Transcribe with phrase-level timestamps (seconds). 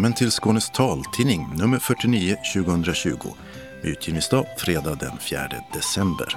[0.00, 3.10] Välkommen till Skånes taltidning nummer 49 2020
[3.82, 6.36] med utgivningsdag fredag den 4 december.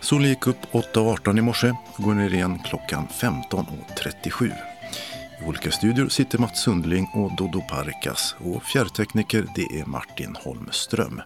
[0.00, 4.46] Solen gick upp 8.18 i morse och går ner igen klockan 15.37.
[4.46, 11.22] I olika studior sitter Mats Sundling och Dodo Parkas och fjärrtekniker det är Martin Holmström.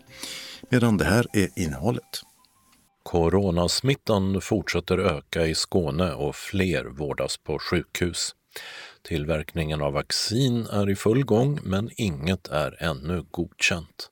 [0.71, 2.23] Medan det här är innehållet.
[3.03, 8.35] Coronasmittan fortsätter öka i Skåne och fler vårdas på sjukhus.
[9.05, 14.11] Tillverkningen av vaccin är i full gång men inget är ännu godkänt.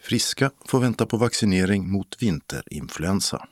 [0.00, 3.48] Friska får vänta på vaccinering mot vinterinfluensa.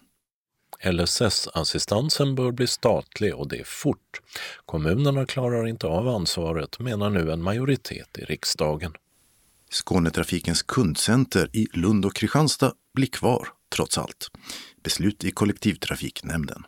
[0.84, 4.20] LSS-assistansen bör bli statlig och det fort.
[4.66, 8.92] Kommunerna klarar inte av ansvaret, menar nu en majoritet i riksdagen.
[9.70, 14.30] Skånetrafikens kundcenter i Lund och Kristianstad blir kvar, trots allt.
[14.82, 16.64] Beslut i kollektivtrafiknämnden.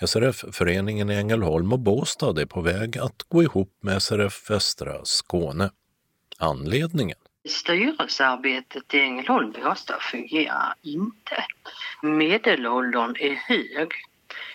[0.00, 5.70] SRF-föreningen i Ängelholm och Båstad är på väg att gå ihop med SRF Västra Skåne.
[6.38, 7.18] Anledningen?
[7.48, 11.44] Styrelsearbetet i Ängelholm Båstad fungerar inte.
[12.02, 13.88] Medelåldern är hög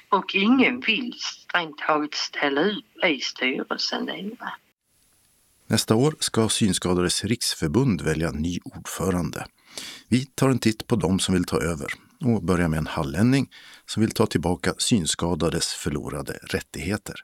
[0.10, 4.54] och ingen vill strängt taget ställa ut i styrelsen längre.
[5.68, 9.46] Nästa år ska Synskadades riksförbund välja ny ordförande.
[10.08, 11.88] Vi tar en titt på dem som vill ta över
[12.26, 13.50] och börjar med en hallänning
[13.92, 17.16] som vill ta tillbaka synskadades förlorade rättigheter.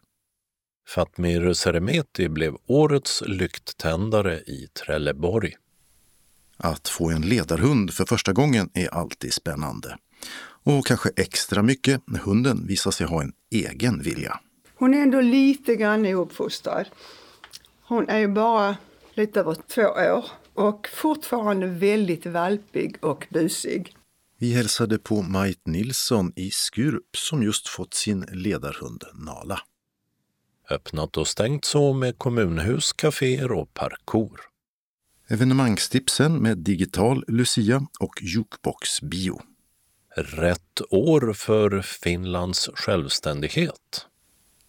[0.88, 5.56] Fatmir Seremeti blev årets lykttändare i Trelleborg.
[6.58, 9.98] Att få en ledarhund för första gången är alltid spännande.
[10.64, 14.40] Och kanske extra mycket när hunden visar sig ha en egen vilja.
[14.76, 16.86] Hon är ändå lite grann ouppfostrad.
[17.82, 18.78] Hon är ju bara
[19.14, 23.97] lite över två år och fortfarande väldigt valpig och busig.
[24.40, 29.60] Vi hälsade på Majt Nilsson i Skurup som just fått sin ledarhund Nala.
[30.70, 34.42] Öppnat och stängt så med kommunhus, kaféer och parkour.
[35.28, 39.42] Evenemangstipsen med digital Lucia och jukebox-bio.
[40.16, 44.06] Rätt år för Finlands självständighet.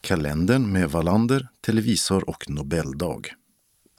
[0.01, 3.23] Kalendern med Wallander, televisor och Nobeldag.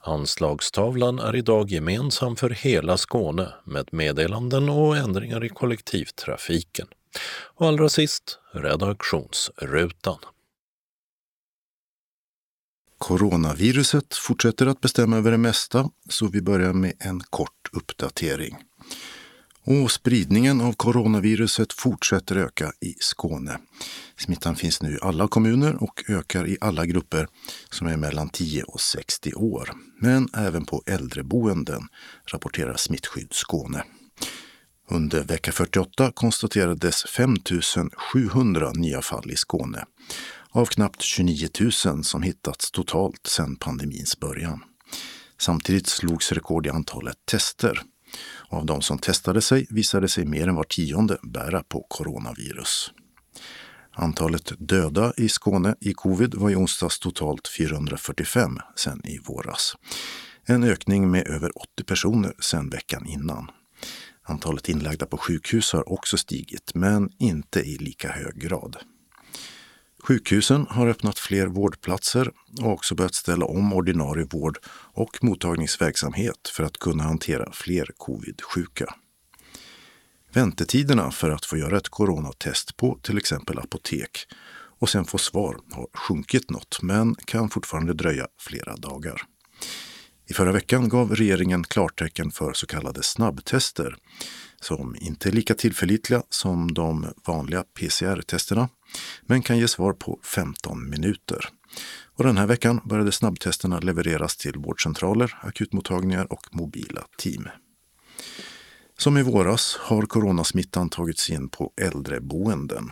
[0.01, 6.87] Anslagstavlan är idag gemensam för hela Skåne med meddelanden och ändringar i kollektivtrafiken.
[7.55, 10.17] Och allra sist redaktionsrutan.
[12.97, 18.57] Coronaviruset fortsätter att bestämma över det mesta, så vi börjar med en kort uppdatering.
[19.63, 23.59] Och spridningen av coronaviruset fortsätter öka i Skåne.
[24.17, 27.27] Smittan finns nu i alla kommuner och ökar i alla grupper
[27.69, 29.71] som är mellan 10 och 60 år.
[30.01, 31.87] Men även på äldreboenden,
[32.25, 33.83] rapporterar Smittskydd Skåne.
[34.91, 37.35] Under vecka 48 konstaterades 5
[38.13, 39.85] 700 nya fall i Skåne
[40.51, 41.49] av knappt 29
[41.85, 44.63] 000 som hittats totalt sedan pandemins början.
[45.41, 47.81] Samtidigt slogs rekord i antalet tester.
[48.49, 52.91] Av de som testade sig visade sig mer än var tionde bära på coronavirus.
[53.91, 59.75] Antalet döda i Skåne i covid var i onsdags totalt 445 sen i våras.
[60.45, 63.49] En ökning med över 80 personer sen veckan innan.
[64.23, 68.77] Antalet inlagda på sjukhus har också stigit, men inte i lika hög grad.
[70.09, 72.31] Sjukhusen har öppnat fler vårdplatser
[72.61, 74.57] och också börjat ställa om ordinarie vård
[74.93, 78.95] och mottagningsverksamhet för att kunna hantera fler covid-sjuka.
[80.33, 84.27] Väntetiderna för att få göra ett coronatest på till exempel apotek
[84.79, 89.21] och sen få svar har sjunkit något, men kan fortfarande dröja flera dagar.
[90.29, 93.95] I förra veckan gav regeringen klartecken för så kallade snabbtester
[94.61, 98.69] som inte är lika tillförlitliga som de vanliga PCR-testerna
[99.21, 101.45] men kan ge svar på 15 minuter.
[102.15, 107.47] Och den här veckan började snabbtesterna levereras till vårdcentraler, akutmottagningar och mobila team.
[108.97, 112.91] Som i våras har coronasmittan tagits in på äldreboenden.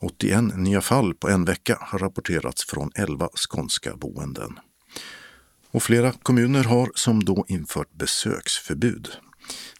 [0.00, 4.58] 81 nya fall på en vecka har rapporterats från 11 skånska boenden.
[5.70, 9.08] Och flera kommuner har som då infört besöksförbud.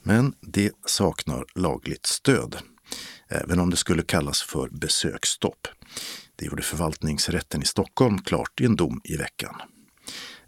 [0.02, 2.56] Men det saknar lagligt stöd,
[3.28, 5.68] även om det skulle kallas för besöksstopp.
[6.36, 9.54] Det gjorde förvaltningsrätten i Stockholm klart i en dom i veckan.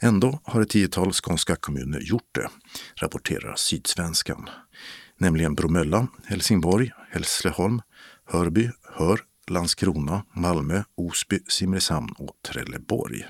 [0.01, 2.49] Ändå har ett tiotal skånska kommuner gjort det,
[2.95, 4.49] rapporterar Sydsvenskan.
[5.19, 7.83] Nämligen Bromölla, Helsingborg, Hässleholm,
[8.25, 13.25] Hörby, Hör, Landskrona, Malmö, Osby, Simrishamn och Trelleborg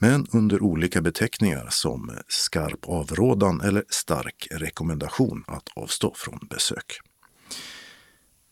[0.00, 7.00] men under olika beteckningar som skarp avrådan eller stark rekommendation att avstå från besök.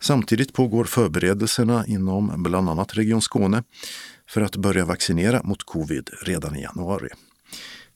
[0.01, 3.63] Samtidigt pågår förberedelserna inom bland annat Region Skåne
[4.29, 7.09] för att börja vaccinera mot covid redan i januari.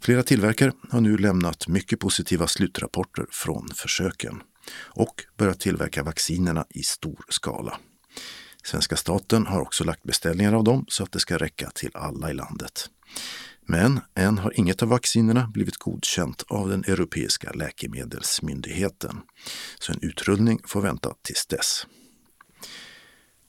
[0.02, 4.42] Flera tillverkare har nu lämnat mycket positiva slutrapporter från försöken
[4.86, 7.78] och börjat tillverka vaccinerna i stor skala.
[8.64, 12.30] Svenska staten har också lagt beställningar av dem så att det ska räcka till alla
[12.30, 12.90] i landet.
[13.66, 19.20] Men än har inget av vaccinerna blivit godkänt av den europeiska läkemedelsmyndigheten.
[19.78, 21.86] Så en utrullning får vänta tills dess.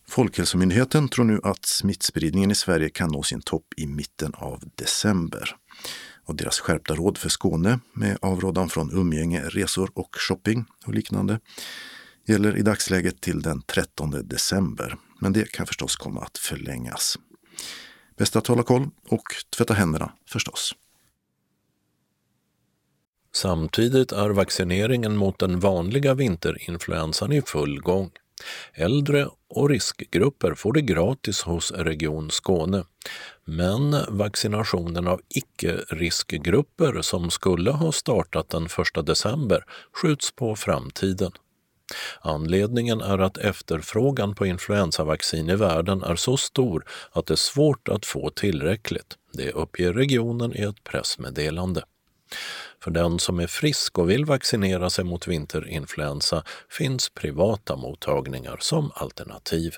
[0.07, 5.55] Folkhälsomyndigheten tror nu att smittspridningen i Sverige kan nå sin topp i mitten av december.
[6.25, 11.39] Och deras skärpta råd för Skåne med avrådan från umgänge, resor och shopping och liknande
[12.27, 14.97] gäller i dagsläget till den 13 december.
[15.19, 17.17] Men det kan förstås komma att förlängas.
[18.17, 19.23] Bäst att hålla koll och
[19.57, 20.75] tvätta händerna förstås.
[23.33, 28.11] Samtidigt är vaccineringen mot den vanliga vinterinfluensan i full gång.
[28.73, 32.83] Äldre och riskgrupper får det gratis hos Region Skåne.
[33.45, 41.31] Men vaccinationen av icke-riskgrupper som skulle ha startat den 1 december skjuts på framtiden.
[42.21, 47.87] Anledningen är att efterfrågan på influensavaccin i världen är så stor att det är svårt
[47.87, 49.17] att få tillräckligt.
[49.33, 51.83] Det uppger regionen i ett pressmeddelande.
[52.83, 58.91] För den som är frisk och vill vaccinera sig mot vinterinfluensa finns privata mottagningar som
[58.95, 59.75] alternativ.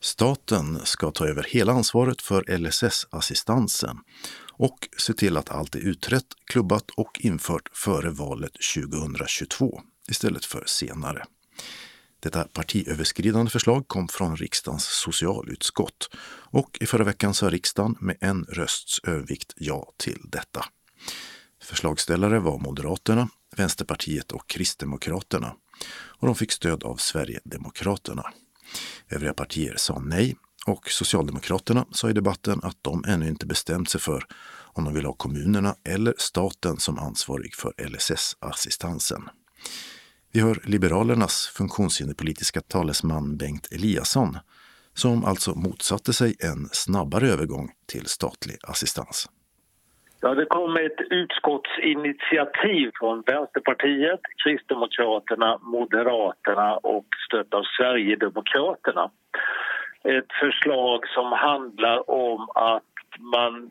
[0.00, 3.96] Staten ska ta över hela ansvaret för LSS-assistansen
[4.58, 10.64] och se till att allt är utrett, klubbat och infört före valet 2022 istället för
[10.66, 11.24] senare.
[12.20, 16.10] Detta partiöverskridande förslag kom från riksdagens socialutskott
[16.50, 20.64] och i förra veckan sa riksdagen med en rösts övervikt ja till detta.
[21.62, 25.54] Förslagsställare var Moderaterna, Vänsterpartiet och Kristdemokraterna
[25.90, 28.32] och de fick stöd av Sverigedemokraterna.
[29.08, 34.00] Övriga partier sa nej och Socialdemokraterna sa i debatten att de ännu inte bestämt sig
[34.00, 34.22] för
[34.74, 39.22] om de vill ha kommunerna eller staten som ansvarig för LSS-assistansen.
[40.32, 44.38] Vi hör Liberalernas funktionshinderpolitiska talesman Bengt Eliasson
[44.94, 49.28] som alltså motsatte sig en snabbare övergång till statlig assistans.
[50.20, 59.10] Ja, det kom ett utskottsinitiativ från Vänsterpartiet, Kristdemokraterna, Moderaterna och stött av Sverigedemokraterna.
[60.06, 62.82] Ett förslag som handlar om att
[63.18, 63.70] man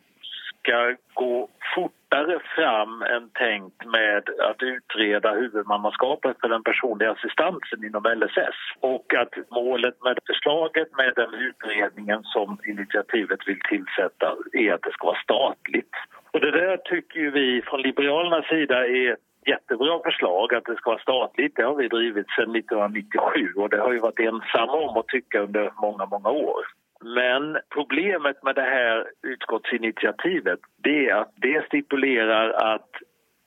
[0.60, 8.04] ska gå fortare fram än tänkt med att utreda huvudmannaskapet för den personliga assistansen inom
[8.04, 14.82] LSS och att målet med förslaget med den utredningen som initiativet vill tillsätta är att
[14.82, 15.96] det ska vara statligt.
[16.32, 20.90] Och det där tycker vi från Liberalernas sida är ett jättebra förslag att det ska
[20.90, 21.56] vara statligt.
[21.56, 25.40] Det har vi drivit sedan 1997 och det har vi varit ensamma om att tycka
[25.40, 26.66] under många, många år.
[27.02, 32.90] Men problemet med det här utskottsinitiativet det är att det stipulerar att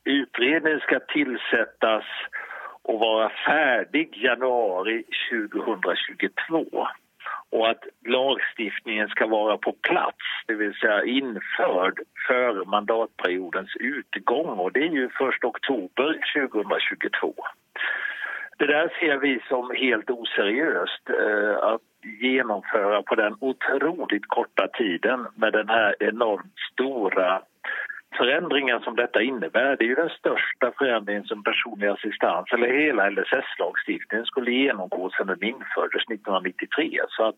[0.04, 2.04] utredningen ska tillsättas
[2.82, 6.64] och vara färdig januari 2022
[7.50, 14.72] och att lagstiftningen ska vara på plats, det vill säga införd före mandatperiodens utgång och
[14.72, 17.34] det är ju först oktober 2022.
[18.58, 21.80] Det där ser vi som helt oseriöst eh, att
[22.20, 27.42] genomföra på den otroligt korta tiden med den här enormt stora
[28.16, 29.76] förändringen som detta innebär.
[29.76, 35.26] Det är ju den största förändringen som personlig assistans eller hela LSS-lagstiftningen skulle genomgå sedan
[35.26, 37.00] den infördes 1993.
[37.08, 37.36] Så att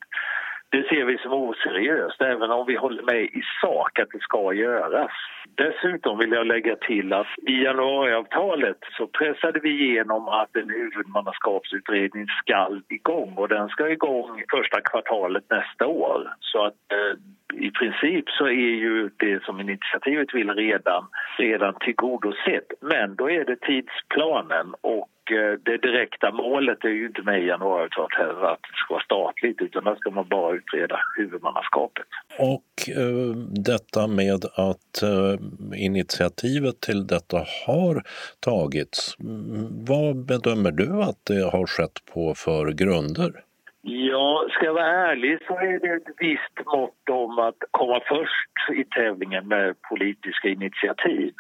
[0.73, 4.53] det ser vi som oseriöst, även om vi håller med i sak att det ska
[4.53, 5.11] göras.
[5.55, 12.27] Dessutom vill jag lägga till att i januariavtalet så pressade vi igenom att en huvudmannaskapsutredning
[12.27, 16.35] ska igång och den ska igång första kvartalet nästa år.
[16.41, 17.19] Så att eh,
[17.53, 21.07] i princip så är ju det som initiativet vill redan,
[21.39, 22.69] redan tillgodosett.
[22.81, 27.47] Men då är det tidsplanen och eh, det direkta målet är ju inte med i
[27.47, 32.07] januariavtalet heller att det ska vara statligt utan där ska man bara utreda huvudmannaskapet.
[32.39, 33.37] Och eh,
[33.71, 35.35] detta med att eh,
[35.75, 38.03] initiativet till detta har
[38.41, 43.33] tagits, mm, vad bedömer du att det har skett på för grunder?
[43.83, 48.79] Ja, ska jag vara ärlig så är det ett visst mått om att komma först
[48.79, 51.35] i tävlingen med politiska initiativ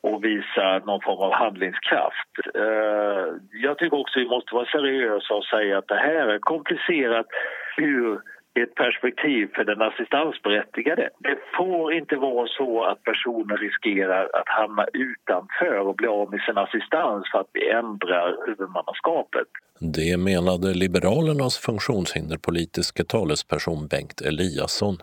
[0.00, 2.32] och visa någon form av handlingskraft.
[2.54, 7.26] Eh, jag tycker också vi måste vara seriösa och säga att det här är komplicerat
[7.76, 8.20] hur
[8.60, 11.10] ett perspektiv för den assistansberättigade.
[11.18, 16.40] Det får inte vara så att personer riskerar att hamna utanför och bli av med
[16.40, 19.48] sin assistans för att vi ändrar huvudmannaskapet.
[19.78, 24.96] Det menade Liberalernas funktionshinderpolitiska talesperson Bengt Eliasson.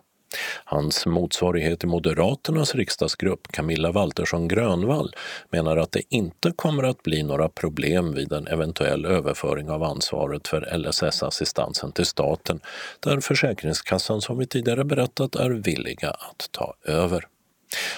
[0.65, 5.15] Hans motsvarighet i Moderaternas riksdagsgrupp, Camilla Waltersson Grönvall,
[5.49, 10.47] menar att det inte kommer att bli några problem vid en eventuell överföring av ansvaret
[10.47, 12.59] för LSS-assistansen till staten,
[12.99, 17.25] där Försäkringskassan som vi tidigare berättat är villiga att ta över.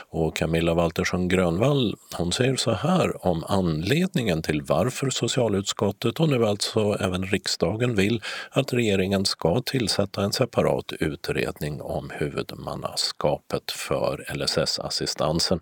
[0.09, 6.45] Och Camilla Waltersson Grönvall hon säger så här om anledningen till varför socialutskottet och nu
[6.45, 15.59] alltså även riksdagen vill att regeringen ska tillsätta en separat utredning om huvudmannaskapet för LSS-assistansen.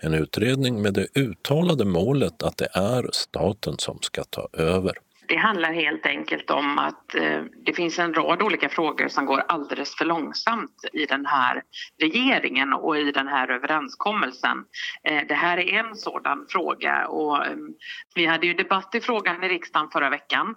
[0.00, 4.92] En utredning med det uttalade målet att det är staten som ska ta över.
[5.28, 9.42] Det handlar helt enkelt om att eh, det finns en rad olika frågor som går
[9.48, 11.62] alldeles för långsamt i den här
[12.00, 14.64] regeringen och i den här överenskommelsen.
[15.04, 17.74] Eh, det här är en sådan fråga och ehm,
[18.14, 20.54] vi hade ju debatt i frågan i riksdagen förra veckan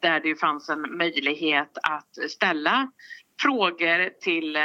[0.00, 2.90] där det fanns en möjlighet att ställa
[3.42, 4.62] frågor till eh,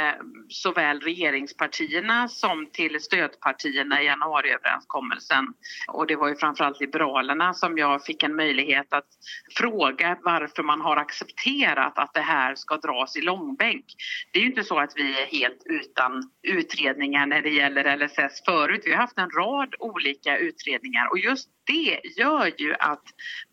[0.48, 5.46] såväl regeringspartierna som till stödpartierna i januariöverenskommelsen.
[5.88, 9.08] Och det var ju framförallt Liberalerna som jag fick en möjlighet att
[9.56, 13.84] fråga varför man har accepterat att det här ska dras i långbänk.
[14.32, 18.44] Det är ju inte så att vi är helt utan utredningar när det gäller LSS
[18.44, 18.82] förut.
[18.84, 23.02] Vi har haft en rad olika utredningar och just det gör ju att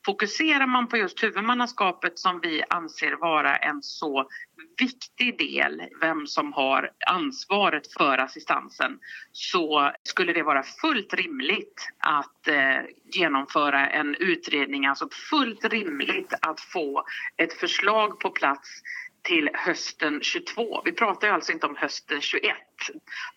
[0.05, 4.29] fokuserar man på just huvudmannaskapet som vi anser vara en så
[4.79, 8.99] viktig del, vem som har ansvaret för assistansen,
[9.31, 12.79] så skulle det vara fullt rimligt att eh,
[13.13, 17.03] genomföra en utredning, alltså fullt rimligt att få
[17.37, 18.81] ett förslag på plats
[19.23, 20.81] till hösten 22.
[20.85, 22.55] Vi pratar ju alltså inte om hösten 21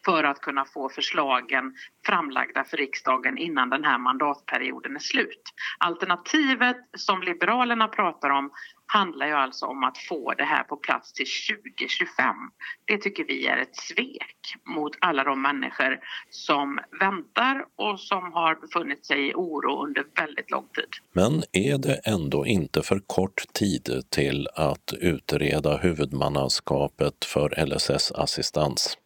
[0.05, 1.75] för att kunna få förslagen
[2.07, 5.43] framlagda för riksdagen innan den här mandatperioden är slut.
[5.79, 8.51] Alternativet som Liberalerna pratar om
[8.95, 11.27] handlar ju alltså om att få det här på plats till
[11.59, 12.37] 2025.
[12.85, 14.41] Det tycker vi är ett svek
[14.77, 15.99] mot alla de människor
[16.31, 20.93] som väntar och som har befunnit sig i oro under väldigt lång tid.
[21.13, 28.99] Men är det ändå inte för kort tid till att utreda huvudmannaskapet för LSS-assistans?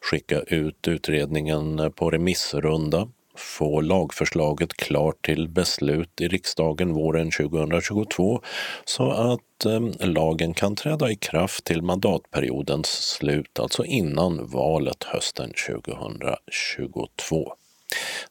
[0.00, 3.08] Skicka ut utredningen på remissrunda
[3.38, 8.40] få lagförslaget klart till beslut i riksdagen våren 2022
[8.84, 15.52] så att eh, lagen kan träda i kraft till mandatperiodens slut, alltså innan valet hösten
[15.68, 17.52] 2022.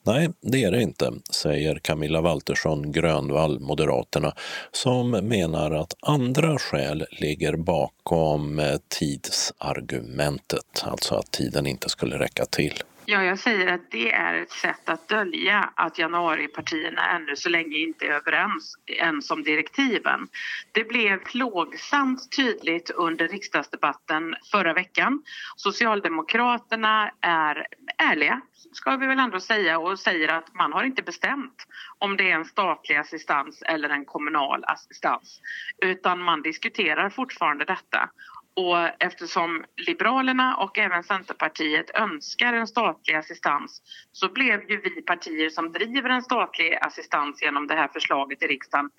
[0.03, 4.33] Nej, det är det inte, säger Camilla Waltersson Grönvall, Moderaterna,
[4.71, 12.45] som menar att andra skäl ligger bakom eh, tidsargumentet, alltså att tiden inte skulle räcka
[12.45, 12.83] till.
[13.09, 17.77] Ja, jag säger att det är ett sätt att dölja att januaripartierna ännu så länge
[17.77, 20.27] inte är överens ens om direktiven.
[20.71, 25.23] Det blev plågsamt tydligt under riksdagsdebatten förra veckan.
[25.55, 31.65] Socialdemokraterna är ärliga, ska vi väl ändå säga, och säger att man har inte bestämt
[31.97, 35.41] om det är en statlig assistans eller en kommunal assistans,
[35.85, 38.09] utan man diskuterar fortfarande detta.
[38.57, 45.49] Och eftersom Liberalerna och även Centerpartiet önskar en statlig assistans så blev ju vi partier
[45.49, 48.89] som driver en statlig assistans genom det här förslaget i riksdagen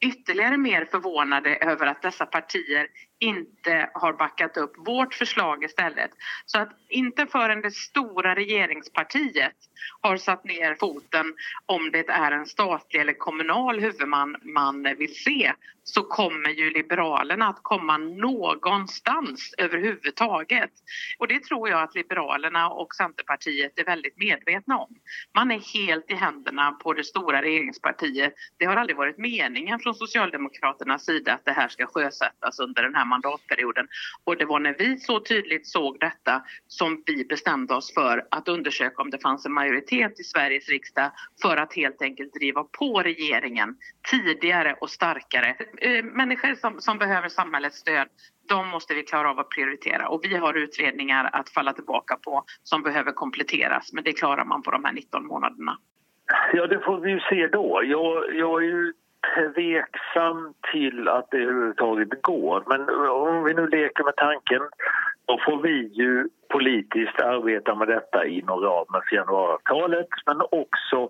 [0.00, 2.86] ytterligare mer förvånade över att dessa partier
[3.18, 6.10] inte har backat upp vårt förslag istället.
[6.46, 9.56] Så att inte förrän det stora regeringspartiet
[10.00, 11.34] har satt ner foten
[11.66, 15.52] om det är en statlig eller kommunal huvudman man vill se
[15.88, 20.70] så kommer ju Liberalerna att komma någonstans överhuvudtaget.
[21.18, 24.96] Och det tror jag att Liberalerna och Centerpartiet är väldigt medvetna om.
[25.34, 28.34] Man är helt i händerna på det stora regeringspartiet.
[28.56, 32.94] Det har aldrig varit meningen från Socialdemokraternas sida att det här ska sjösättas under den
[32.94, 33.88] här mandatperioden.
[34.24, 38.48] Och det var när vi så tydligt såg detta som vi bestämde oss för att
[38.48, 41.10] undersöka om det fanns en majoritet i Sveriges riksdag
[41.42, 43.76] för att helt enkelt driva på regeringen
[44.10, 45.56] tidigare och starkare.
[45.78, 48.08] Eh, människor som, som behöver samhällets stöd
[48.48, 52.44] de måste vi klara av att prioritera och vi har utredningar att falla tillbaka på
[52.62, 55.78] som behöver kompletteras men det klarar man på de här 19 månaderna.
[56.52, 57.80] Ja, det får vi ju se då.
[57.84, 58.92] Jag, jag är ju
[59.34, 62.62] tveksam till att det överhuvudtaget går.
[62.66, 64.62] Men eh, om vi nu leker med tanken
[65.26, 71.08] då får vi ju politiskt arbeta med detta inom ramen för januariavtalet men också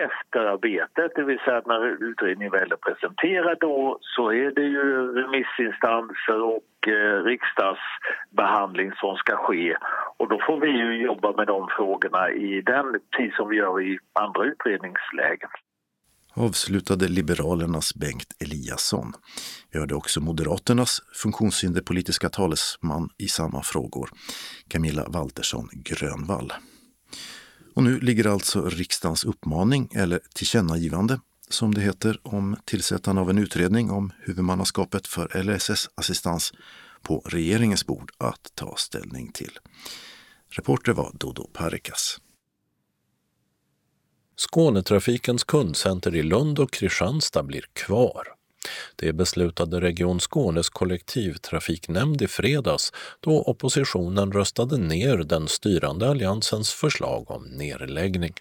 [0.00, 5.12] efterarbetet, det vill säga att när utredningen väl är presenterad då så är det ju
[5.22, 9.76] remissinstanser och eh, riksdagsbehandling som ska ske
[10.16, 13.82] och då får vi ju jobba med de frågorna i den tid som vi gör
[13.82, 15.50] i andra utredningslägen
[16.34, 19.12] avslutade Liberalernas Bengt Eliasson.
[19.72, 24.10] Vi hörde också Moderaternas funktionshinderpolitiska talesman i samma frågor,
[24.68, 26.52] Camilla Waltersson Grönvall.
[27.74, 33.38] Och nu ligger alltså riksdagens uppmaning, eller tillkännagivande som det heter, om tillsättande av en
[33.38, 36.52] utredning om huvudmannaskapet för LSS-assistans
[37.02, 39.58] på regeringens bord att ta ställning till.
[40.48, 42.18] Reporter var Dodo Parikas.
[44.36, 48.28] Skånetrafikens kundcenter i Lund och Kristianstad blir kvar.
[48.96, 57.30] Det beslutade Region Skånes kollektivtrafiknämnd i fredags då oppositionen röstade ner den styrande alliansens förslag
[57.30, 58.34] om nedläggning.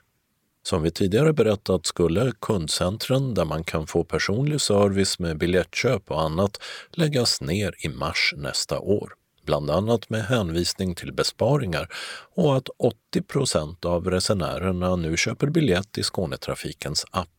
[0.64, 6.22] Som vi tidigare berättat skulle kundcentren där man kan få personlig service med biljettköp och
[6.22, 9.14] annat läggas ner i mars nästa år
[9.46, 11.88] bland annat med hänvisning till besparingar
[12.36, 17.30] och att 80 procent av resenärerna nu köper biljett i Skånetrafikens app.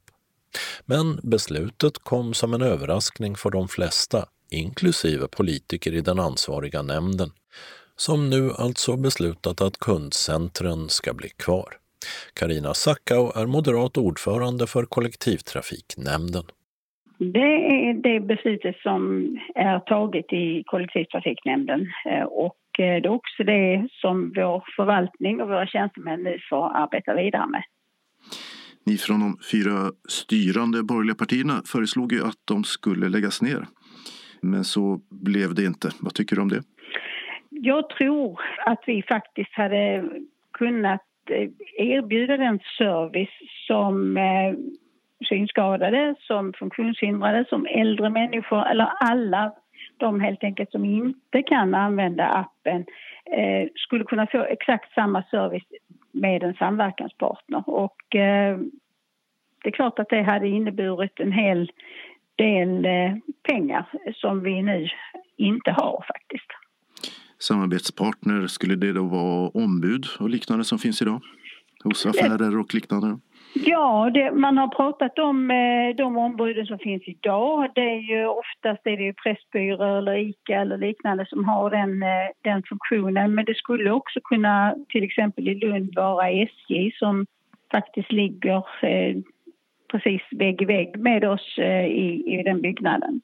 [0.85, 7.33] Men beslutet kom som en överraskning för de flesta, inklusive politiker i den ansvariga nämnden,
[7.97, 11.79] som nu alltså beslutat att kundcentren ska bli kvar.
[12.35, 16.45] Karina Sackau är moderat ordförande för kollektivtrafiknämnden.
[17.19, 23.45] Det är det beslutet som är taget i kollektivtrafiknämnden eh, och eh, det är också
[23.45, 27.63] det som vår förvaltning och våra tjänstemän nu får arbeta vidare med.
[28.87, 33.67] Ni från de fyra styrande borgerliga partierna föreslog ju att de skulle läggas ner.
[34.41, 35.91] Men så blev det inte.
[36.01, 36.63] Vad tycker du om det?
[37.51, 40.05] Jag tror att vi faktiskt hade
[40.53, 41.49] kunnat eh,
[41.87, 44.17] erbjuda den service som
[45.25, 49.53] synskadade, som funktionshindrade, som äldre människor eller alla
[49.97, 52.85] de helt enkelt som inte kan använda appen
[53.25, 55.67] eh, skulle kunna få exakt samma service
[56.13, 57.63] med en samverkanspartner.
[57.67, 58.59] Och eh,
[59.63, 61.73] det är klart att det hade inneburit en hel
[62.37, 64.89] del eh, pengar som vi nu
[65.37, 66.51] inte har faktiskt.
[67.39, 71.21] Samarbetspartner, skulle det då vara ombud och liknande som finns idag?
[71.85, 73.19] Hos affärer och liknande?
[73.57, 77.71] Ja, det, man har pratat om eh, de ombuden som finns idag.
[77.75, 82.03] Det är ju oftast är det ju Pressbyrån eller ICA eller liknande som har den,
[82.03, 83.35] eh, den funktionen.
[83.35, 87.27] Men det skulle också kunna till exempel i Lund vara SJ som
[87.73, 89.17] faktiskt ligger eh,
[89.89, 93.21] precis vägg i vägg med oss eh, i, i den byggnaden.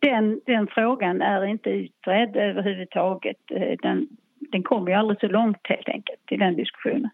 [0.00, 3.50] Den, den frågan är inte utredd överhuvudtaget.
[3.50, 4.08] Eh, den,
[4.52, 7.10] den kommer ju aldrig så långt helt enkelt i den diskussionen.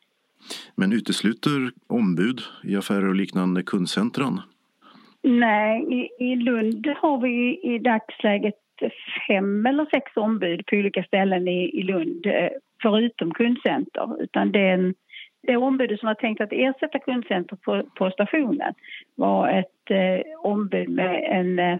[0.74, 4.40] Men utesluter ombud i affärer och liknande kundcentran?
[5.22, 8.54] Nej, i, i Lund har vi i dagsläget
[9.28, 12.48] fem eller sex ombud på olika ställen i, i Lund eh,
[12.82, 14.22] förutom kundcenter.
[14.22, 14.94] Utan den,
[15.42, 18.74] det ombudet som var tänkt att ersätta kundcenter på, på stationen
[19.14, 21.78] var ett eh, ombud med en eh,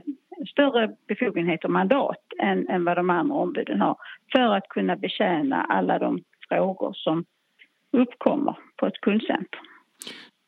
[0.51, 3.96] större befogenhet och mandat än, än vad de andra ombuden har
[4.33, 7.25] för att kunna betjäna alla de frågor som
[7.92, 9.61] uppkommer på ett kundcenter.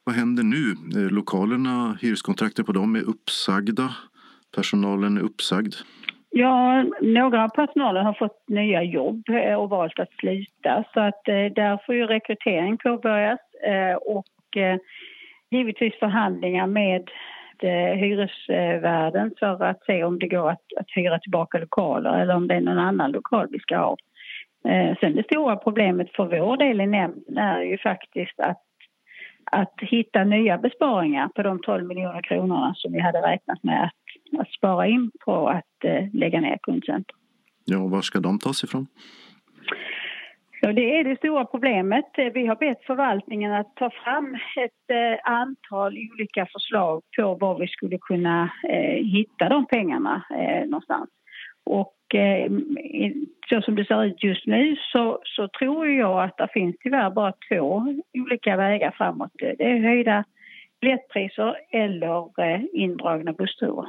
[0.04, 0.74] Vad händer nu?
[1.10, 3.90] Lokalerna, hyreskontrakter på dem är uppsagda.
[4.56, 5.74] Personalen är uppsagd.
[6.34, 11.28] Ja, några av personalen har fått nya jobb eh, och valt att sluta så att
[11.28, 14.26] eh, där får ju rekrytering påbörjas eh, och
[15.50, 17.10] givetvis förhandlingar med
[17.96, 22.54] hyresvärden för att se om det går att, att hyra tillbaka lokaler eller om det
[22.54, 23.96] är någon annan lokal vi ska ha.
[24.64, 28.62] Eh, sen det stora problemet för vår del i nämnden är ju faktiskt att,
[29.50, 34.40] att hitta nya besparingar på de 12 miljoner kronorna som vi hade räknat med att,
[34.40, 37.16] att spara in på att eh, lägga ner kundcenter.
[37.64, 38.86] Ja, var ska de tas ifrån?
[40.64, 42.04] Ja, det är det stora problemet.
[42.34, 47.68] Vi har bett förvaltningen att ta fram ett eh, antal olika förslag på var vi
[47.68, 51.10] skulle kunna eh, hitta de pengarna eh, någonstans.
[51.64, 52.50] Och eh,
[53.48, 57.10] så som det ser ut just nu så, så tror jag att det finns tyvärr
[57.10, 59.30] bara två olika vägar framåt.
[59.38, 60.24] Det är höjda
[60.80, 63.86] biljettpriser eller eh, indragna bussturer.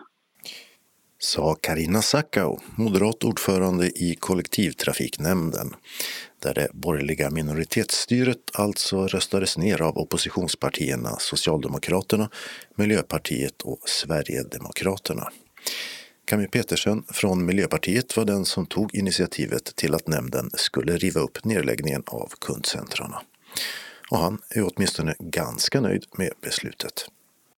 [1.18, 5.68] Sa Karina Sackau, moderat ordförande i kollektivtrafiknämnden,
[6.44, 12.30] där det borgerliga minoritetsstyret alltså röstades ner av oppositionspartierna Socialdemokraterna,
[12.76, 15.24] Miljöpartiet och Sverigedemokraterna.
[16.26, 21.46] Camille Petersen från Miljöpartiet var den som tog initiativet till att nämnden skulle riva upp
[21.46, 23.18] nedläggningen av kundcentrarna.
[24.12, 26.94] Och han är åtminstone ganska nöjd med beslutet.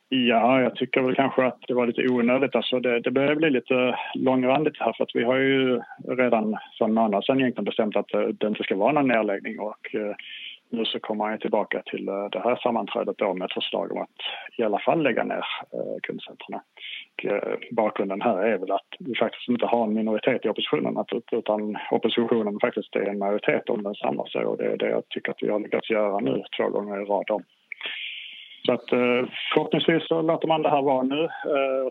[0.10, 2.56] Ja, jag tycker väl kanske att det var lite onödigt.
[2.56, 6.86] Alltså det, det börjar bli lite långrandigt här för att vi har ju redan för
[6.86, 8.08] en månad sedan egentligen bestämt att
[8.40, 10.16] det inte ska vara någon nedläggning och eh,
[10.70, 14.02] nu så kommer han tillbaka till eh, det här sammanträdet då med ett förslag om
[14.02, 14.10] att
[14.58, 16.60] i alla fall lägga ner eh, kundcentren.
[17.24, 21.78] Eh, bakgrunden här är väl att vi faktiskt inte har en minoritet i oppositionen utan
[21.92, 25.32] oppositionen faktiskt är en majoritet om den samlar sig och det är det jag tycker
[25.32, 27.32] att vi har lyckats göra nu två gånger i rad.
[27.32, 27.44] Om.
[28.66, 28.90] Så att
[29.54, 31.28] förhoppningsvis så låter man det här vara nu,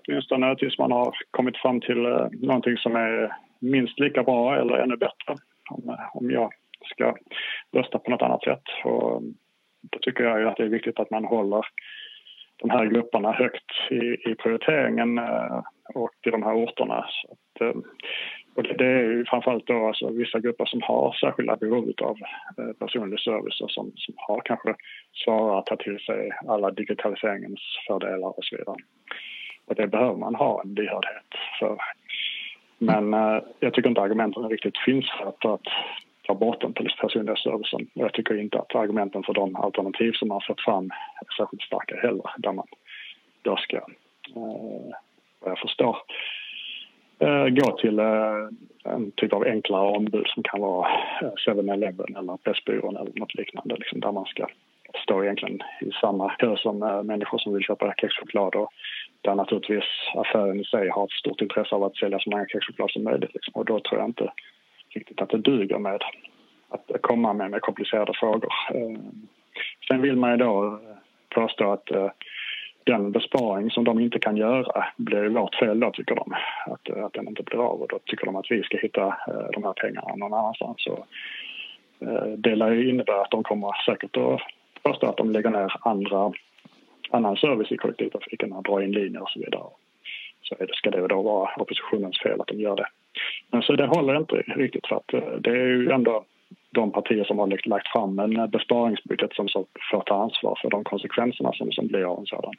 [0.01, 4.97] åtminstone tills man har kommit fram till någonting som är minst lika bra eller ännu
[4.97, 5.35] bättre.
[6.15, 6.53] Om jag
[6.85, 7.15] ska
[7.75, 8.63] rösta på något annat sätt.
[8.85, 9.21] Och eh,
[9.83, 11.67] då tycker jag att det är viktigt att man håller
[12.57, 15.63] de här grupperna högt i, i prioriteringen eh,
[15.95, 17.07] och i de här orterna.
[17.09, 17.81] Så att, eh,
[18.57, 22.17] och det, är ju framförallt då alltså vissa grupper som har särskilda behov av
[22.79, 24.75] personlig service och som, som har kanske
[25.25, 28.77] svårare att ta till sig alla digitaliseringens fördelar och så vidare.
[29.67, 31.79] Och det behöver man ha en lyhördhet för.
[32.79, 33.13] Men
[33.61, 35.67] jag tycker inte argumenten riktigt finns för att, att
[36.27, 37.87] ta bort den personliga servicen.
[37.95, 40.85] Jag tycker inte att argumenten för de alternativ som man fått fram
[41.21, 42.67] är särskilt starka heller, där man
[43.43, 44.95] då ska, eh,
[45.41, 45.97] vad jag förstår,
[47.19, 48.49] eh, gå till eh,
[48.85, 50.89] en typ av enklare ombud som kan vara
[51.23, 54.47] eh, 7-Eleven eller Pressbyrån eller något liknande, liksom, där man ska
[55.03, 58.73] stå egentligen i samma kö som eh, människor som vill köpa kexchoklad och
[59.21, 59.85] där naturligtvis
[60.15, 63.35] affären i sig har ett stort intresse av att sälja så många kexchoklad som möjligt.
[63.35, 63.53] Liksom.
[63.55, 64.33] Och då tror jag inte
[64.97, 68.53] riktigt att det duger med att komma med, med komplicerade frågor.
[68.75, 68.99] Eh,
[69.89, 70.97] sen vill man ju då eh,
[71.35, 72.11] påstå att eh,
[72.85, 76.35] den besparing som de inte kan göra blir vårt fel då, tycker de.
[76.67, 79.17] Att, att den inte blir av och då tycker de att vi ska hitta
[79.53, 80.77] de här pengarna någon annanstans.
[80.79, 81.05] Så,
[82.37, 84.41] det lär ju innebära att de kommer säkert att
[84.83, 86.33] påstå att de lägger ner andra,
[87.11, 89.69] annan service i kollektivtrafiken, drar in linjer och så vidare.
[90.43, 92.87] Så ska det då vara oppositionens fel att de gör det.
[93.51, 96.25] Men så det håller inte riktigt för att eh, det är ju ändå
[96.71, 99.49] de partier som har liksom lagt fram en eh, besparingsbudget som
[99.91, 102.55] får ta ansvar för de konsekvenserna som, som blir av en sådan.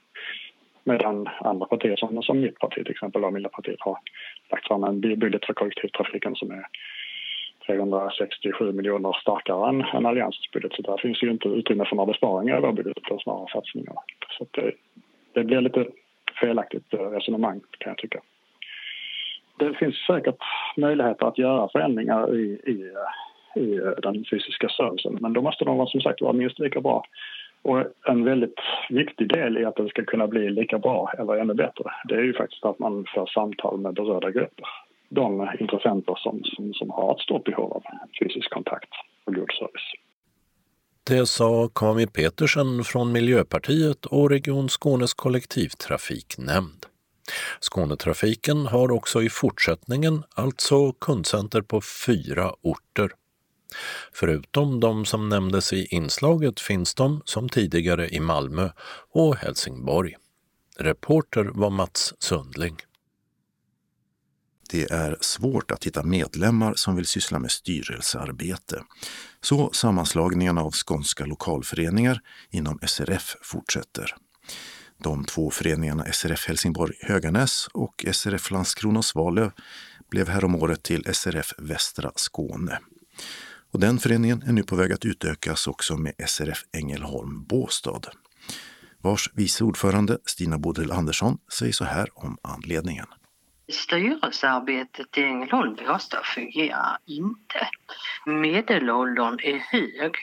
[0.84, 3.98] Medan andra partier som, som mitt parti till exempel, och Miljöpartiet har
[4.52, 6.66] lagt fram en budget för kollektivtrafiken som är
[7.66, 10.74] 367 miljoner starkare än, än alliansbudget.
[10.74, 13.96] Så där finns ju inte utrymme för några besparingar i vår budget utan snarare satsningar.
[14.38, 14.72] Så det,
[15.34, 15.86] det blir lite
[16.42, 18.20] felaktigt eh, resonemang kan jag tycka
[19.58, 20.38] det finns säkert
[20.78, 22.92] möjligheter att göra förändringar i, i,
[23.60, 27.04] i den fysiska servicen men då måste de som sagt vara minst lika bra.
[27.62, 31.54] Och en väldigt viktig del i att den ska kunna bli lika bra eller ännu
[31.54, 34.68] bättre det är ju faktiskt att man för samtal med berörda grupper.
[35.10, 37.84] De intressenter som, som, som har ett stort behov av
[38.20, 38.90] fysisk kontakt
[39.26, 39.92] och god service.
[41.10, 46.95] Det sa Kami Petersen från Miljöpartiet och Region Skånes kollektivtrafiknämnd.
[47.60, 53.12] Skånetrafiken har också i fortsättningen alltså kundcenter på fyra orter.
[54.14, 58.70] Förutom de som nämndes i inslaget finns de som tidigare i Malmö
[59.12, 60.16] och Helsingborg.
[60.78, 62.78] Reporter var Mats Sundling.
[64.70, 68.84] Det är svårt att hitta medlemmar som vill syssla med styrelsearbete.
[69.42, 74.16] Så sammanslagningen av skånska lokalföreningar inom SRF fortsätter.
[75.06, 79.52] De två föreningarna SRF Helsingborg Höganäs och SRF Landskrona Svalöv
[80.10, 82.80] blev häromåret till SRF Västra Skåne.
[83.72, 88.02] Och den föreningen är nu på väg att utökas också med SRF Ängelholm Båstad.
[89.02, 93.06] Vars vice ordförande Stina Bodil Andersson säger så här om anledningen.
[93.72, 97.68] Styrelsearbetet i Ängelholm Båstad fungerar inte.
[98.26, 100.16] Medelåldern är hög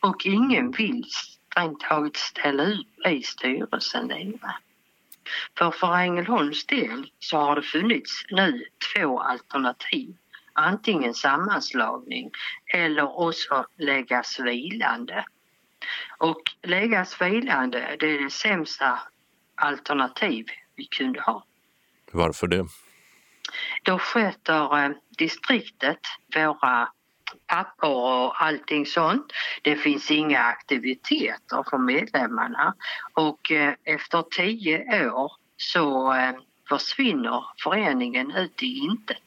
[0.00, 1.04] och ingen vill
[1.50, 4.54] strängt taget ställa ut i styrelsen längre.
[5.58, 10.16] För för Ängelholms del så har det funnits nu två alternativ.
[10.52, 12.30] Antingen sammanslagning
[12.74, 15.24] eller också läggas vilande.
[16.18, 18.98] Och läggas vilande det är det sämsta
[19.54, 21.44] alternativ vi kunde ha.
[22.12, 22.66] Varför det?
[23.82, 26.00] Då sköter eh, distriktet
[26.34, 26.88] våra
[27.46, 29.32] papper och allting sånt.
[29.62, 32.74] Det finns inga aktiviteter för medlemmarna
[33.14, 36.34] och eh, efter tio år så eh,
[36.68, 39.22] försvinner föreningen ut i intet.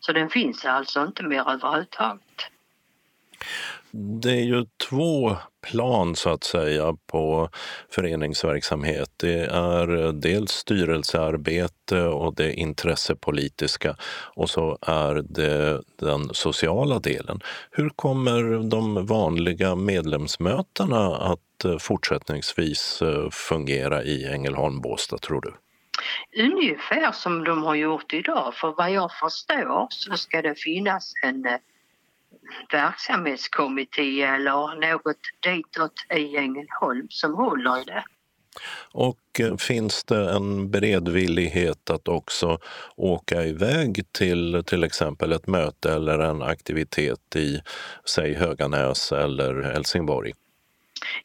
[0.00, 2.50] Så den finns alltså inte mer överhuvudtaget.
[3.92, 5.36] Det är ju två
[5.70, 7.48] plan så att säga på
[7.90, 9.10] föreningsverksamhet.
[9.16, 13.96] Det är eh, dels styrelsearbete och det intressepolitiska
[14.34, 17.40] och så är det den sociala delen.
[17.70, 25.54] Hur kommer de vanliga medlemsmötena att eh, fortsättningsvis eh, fungera i Ängelholm Båstad tror du?
[26.42, 31.42] Ungefär som de har gjort idag, för vad jag förstår så ska det finnas en
[32.72, 38.04] verksamhetskommitté eller något ditåt i Ängelholm som håller i det.
[38.92, 42.58] Och eh, finns det en beredvillighet att också
[42.96, 47.60] åka iväg till till exempel ett möte eller en aktivitet i,
[48.04, 50.32] säg Höganäs eller Helsingborg?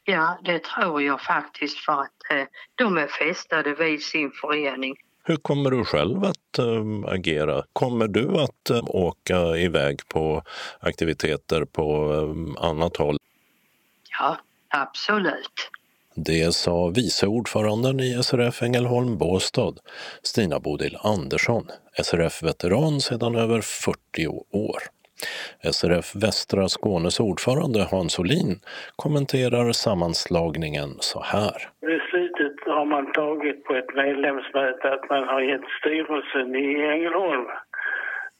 [0.04, 4.94] Ja, det tror jag faktiskt för att eh, de är fästade vid sin förening.
[5.28, 7.64] Hur kommer du själv att äh, agera?
[7.72, 10.42] Kommer du att äh, åka iväg på
[10.80, 13.16] aktiviteter på äh, annat håll?
[14.18, 15.70] Ja, absolut.
[16.14, 19.74] Det sa vice ordföranden i SRF Ängelholm Båstad,
[20.22, 21.68] Stina Bodil Andersson,
[22.02, 24.82] SRF-veteran sedan över 40 år.
[25.72, 28.60] SRF Västra Skånes ordförande Hans Olin
[28.96, 31.70] kommenterar sammanslagningen så här.
[32.86, 37.46] Har man tagit på ett medlemsmöte att man har gett styrelsen i Ängelholm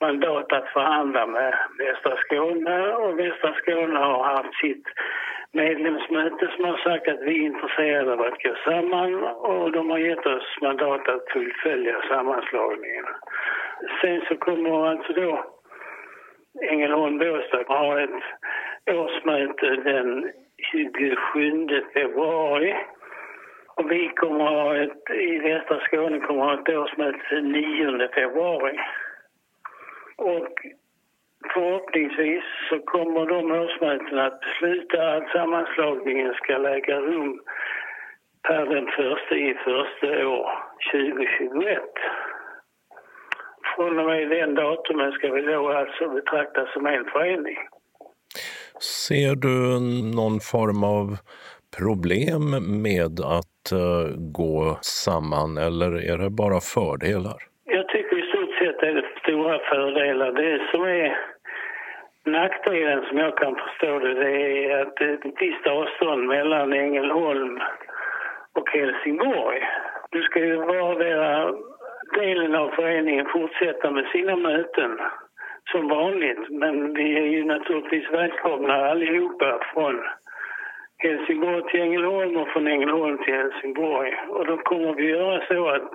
[0.00, 4.87] mandat att förhandla med Västra Skåne och Västra Skåne har haft sitt
[5.52, 9.98] medlemsmöte som har sagt att vi är intresserade av att gå samman och de har
[9.98, 13.06] gett oss mandat att fullfölja sammanslagningen.
[14.00, 15.44] Sen så kommer alltså då
[16.62, 18.22] Ängelholm Båstad ha ett
[18.90, 20.30] årsmöte den
[20.72, 22.74] 27 februari.
[23.79, 28.79] Och vi kommer ha ett, i västra Skåne kommer ha ett årsmöte den 9 februari.
[30.17, 30.55] Och
[31.53, 37.41] förhoppningsvis så kommer de årsmötena att besluta att sammanslagningen ska äga rum
[38.49, 40.49] per den första i första år
[40.93, 41.83] 2021.
[43.77, 47.57] Från och med den datumen ska vi då alltså betraktas som en förening.
[48.81, 49.81] Ser du
[50.17, 51.07] någon form av
[51.79, 52.43] problem
[52.83, 57.38] med att Eh, gå samman eller är det bara fördelar?
[57.64, 60.33] Jag tycker i stort sett är det stora fördelar.
[60.33, 61.18] Det som är
[62.24, 66.72] nackdelen som jag kan förstå det, det är att det är ett visst avstånd mellan
[66.72, 67.61] Ängelholm
[68.52, 69.61] och Helsingborg.
[70.12, 71.52] Nu ska ju vardera
[72.14, 74.98] delen av föreningen fortsätta med sina möten
[75.70, 76.50] som vanligt.
[76.50, 80.05] Men vi är ju naturligtvis välkomna allihopa från
[80.98, 84.14] Helsingborg till Ängelholm och från Ängelholm till Helsingborg.
[84.28, 85.90] Och då kommer vi göra så att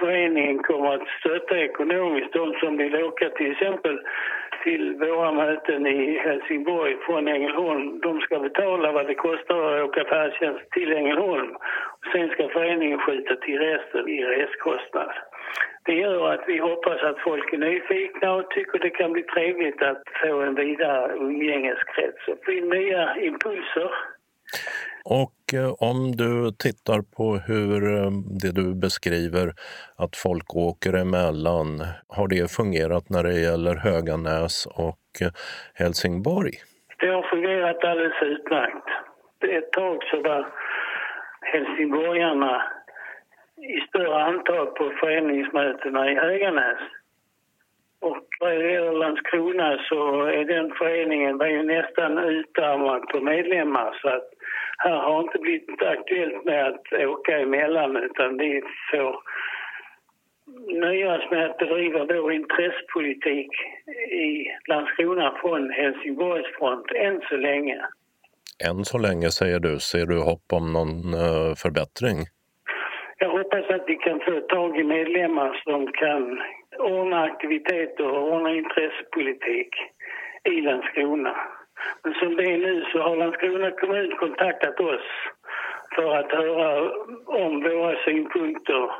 [0.00, 4.00] föreningen kommer att stötta ekonomiskt de som vill åka till exempel
[4.62, 8.00] till våra möten i Helsingborg från Ängelholm.
[8.00, 11.56] De ska betala vad det kostar att åka färdtjänst till Ängelholm.
[12.12, 15.12] Sen ska föreningen skjuta till resten i reskostnad.
[15.84, 19.82] Det gör att vi hoppas att folk är nyfikna och tycker det kan bli trevligt
[19.82, 23.90] att få en vidare umgängeskrets och få in nya impulser.
[25.04, 28.10] Och eh, om du tittar på hur eh,
[28.42, 29.52] det du beskriver,
[29.96, 31.68] att folk åker emellan,
[32.08, 35.32] har det fungerat när det gäller Höganäs och eh,
[35.74, 36.52] Helsingborg?
[36.98, 38.88] Det har fungerat alldeles utmärkt.
[39.58, 40.46] Ett tag så var
[41.40, 42.62] helsingborgarna
[43.56, 46.78] i större antal på föreningsmötena i Höganäs.
[48.00, 54.08] Och vad gäller Landskrona så är den föreningen var ju nästan utarmad på medlemmar så
[54.08, 54.28] att
[54.84, 59.16] här har inte blivit aktuellt med att åka emellan utan vi får
[60.80, 63.50] nöja oss med att bedriva vår intressepolitik
[64.10, 67.78] i Landskrona från Helsingborgs front än så länge.
[68.68, 69.78] Än så länge säger du.
[69.78, 72.18] Ser du hopp om någon uh, förbättring?
[73.18, 76.42] Jag hoppas att vi kan få tag i medlemmar som kan
[76.78, 79.70] ordna aktiviteter och ordna intressepolitik
[80.44, 81.36] i Landskrona.
[82.04, 85.06] Men som det är nu så har Landskrona kommun kontaktat oss
[85.94, 86.92] för att höra
[87.26, 88.90] om våra synpunkter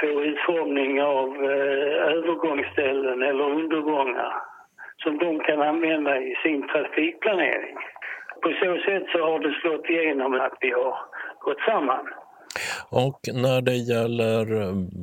[0.00, 4.32] på utformning av eh, övergångsställen eller undergångar
[4.96, 7.76] som de kan använda i sin trafikplanering.
[8.42, 10.96] På så sätt så har det slått igenom att vi har
[11.40, 12.08] gått samman.
[12.90, 14.46] Och när det gäller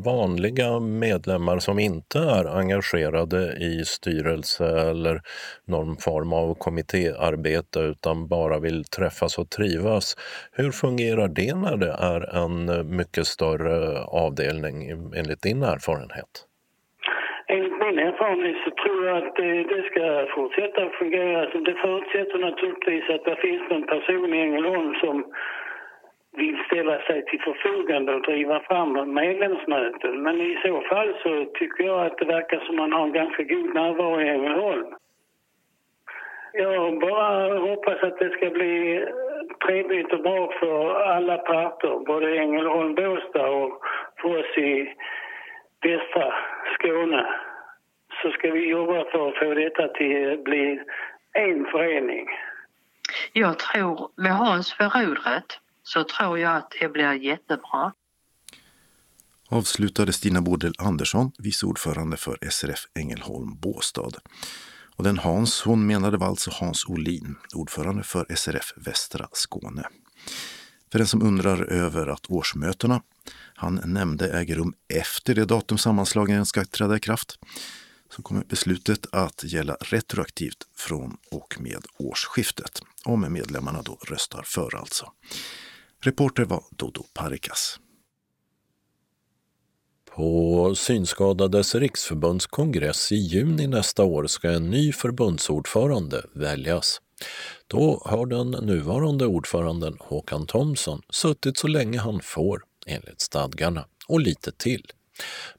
[0.03, 5.21] vanliga medlemmar som inte är engagerade i styrelse eller
[5.65, 10.15] någon form av kommittéarbete utan bara vill träffas och trivas.
[10.51, 16.47] Hur fungerar det när det är en mycket större avdelning enligt din erfarenhet?
[17.47, 21.41] Enligt min erfarenhet så tror jag att det, ska fortsätta fungera.
[21.41, 25.15] Alltså, det förutsätter naturligtvis att det finns en person i Ängelholm som
[26.33, 30.23] vill ställa sig till förfogande och driva fram medlemsmöten.
[30.23, 33.43] Men i så fall så tycker jag att det verkar som man har en ganska
[33.43, 34.95] god närvaro i Ängelholm.
[36.53, 39.05] Jag bara hoppas att det ska bli
[39.65, 43.83] trevligt och bra för alla parter, både Ängelholm, Båstad och
[44.17, 44.93] för oss i
[45.81, 46.33] västra
[46.73, 47.27] Skåne.
[48.21, 50.79] Så ska vi jobba för att få detta till att bli
[51.33, 52.27] en förening.
[53.33, 57.93] Jag tror, med Hans vid rodret, så tror jag att det blir jättebra.
[59.49, 64.11] Avslutade Stina Bodel Andersson, vice ordförande för SRF Ängelholm Båstad.
[64.95, 69.83] Och den Hans hon menade var alltså Hans Olin, ordförande för SRF Västra Skåne.
[70.91, 73.01] För den som undrar över att årsmötena
[73.55, 77.39] han nämnde äger rum efter det datum sammanslagningen ska träda i kraft
[78.09, 82.81] så kommer beslutet att gälla retroaktivt från och med årsskiftet.
[83.05, 85.11] Om medlemmarna då röstar för alltså.
[86.05, 87.79] Reporter var Dodo Parikas.
[90.15, 97.01] På Synskadades riksförbunds kongress i juni nästa år ska en ny förbundsordförande väljas.
[97.67, 104.19] Då har den nuvarande ordföranden Håkan Thomsson suttit så länge han får enligt stadgarna och
[104.19, 104.85] lite till.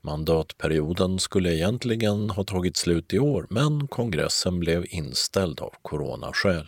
[0.00, 6.66] Mandatperioden skulle egentligen ha tagit slut i år men kongressen blev inställd av coronaskäl.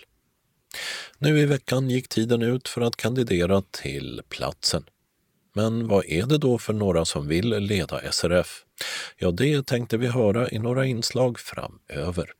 [1.19, 4.83] Nu i veckan gick tiden ut för att kandidera till platsen.
[5.55, 8.65] Men vad är det då för några som vill leda SRF?
[9.19, 12.31] Ja, det tänkte vi höra i några inslag framöver.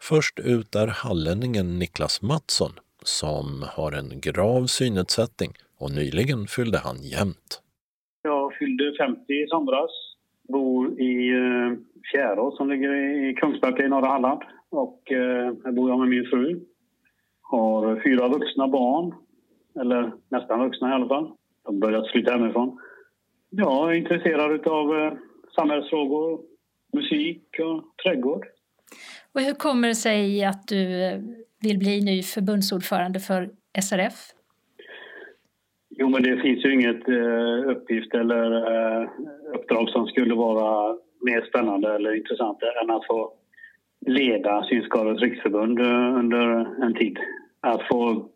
[0.00, 6.96] Först ut är hallänningen Niklas Mattsson som har en grav synnedsättning och nyligen fyllde han
[7.02, 7.60] jämnt.
[8.22, 9.90] Jag fyllde 50 i somras.
[10.48, 11.78] Bor i eh,
[12.12, 14.42] Fjärås som ligger i Kungsbacka i norra Halland.
[14.70, 16.60] Och eh, här bor jag med min fru.
[17.56, 19.14] Har fyra vuxna barn.
[19.80, 21.24] Eller nästan vuxna i alla fall.
[21.64, 22.78] De har börjat flytta hemifrån.
[23.50, 25.12] Jag är intresserad av eh,
[25.56, 26.40] samhällsfrågor,
[26.92, 28.46] musik och trädgård.
[29.32, 30.86] Och hur kommer det sig att du
[31.60, 33.50] vill bli ny förbundsordförande för
[33.82, 34.14] SRF?
[35.90, 39.08] Jo, men det finns ju inget eh, uppgift eller eh,
[39.54, 43.32] uppdrag som skulle vara mer spännande eller intressant än att få
[44.06, 46.46] leda Synskadades riksförbund eh, under
[46.84, 47.18] en tid.
[47.64, 48.28] Att få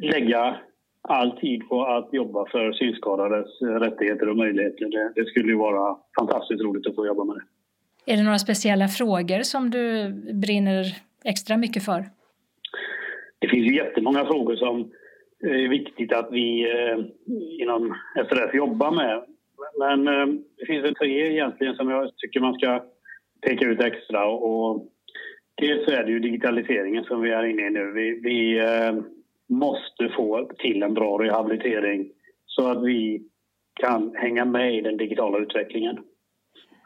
[0.00, 0.56] lägga
[1.02, 4.84] all tid på att jobba för synskadades rättigheter och möjligheter.
[4.84, 8.12] Det, det skulle ju vara fantastiskt roligt att få jobba med det.
[8.12, 10.84] Är det några speciella frågor som du brinner
[11.24, 12.04] extra mycket för?
[13.38, 14.90] Det finns ju jättemånga frågor som
[15.40, 16.98] är viktigt att vi eh,
[17.62, 19.24] inom SRF jobbar med.
[19.78, 22.84] Men eh, det finns väl tre egentligen som jag tycker man ska
[23.46, 24.26] peka ut extra.
[24.26, 24.92] Och
[25.56, 27.92] dels är det ju digitaliseringen som vi är inne i nu.
[27.92, 28.94] Vi, vi eh,
[29.48, 32.10] måste få till en bra rehabilitering
[32.46, 33.22] så att vi
[33.80, 35.98] kan hänga med i den digitala utvecklingen.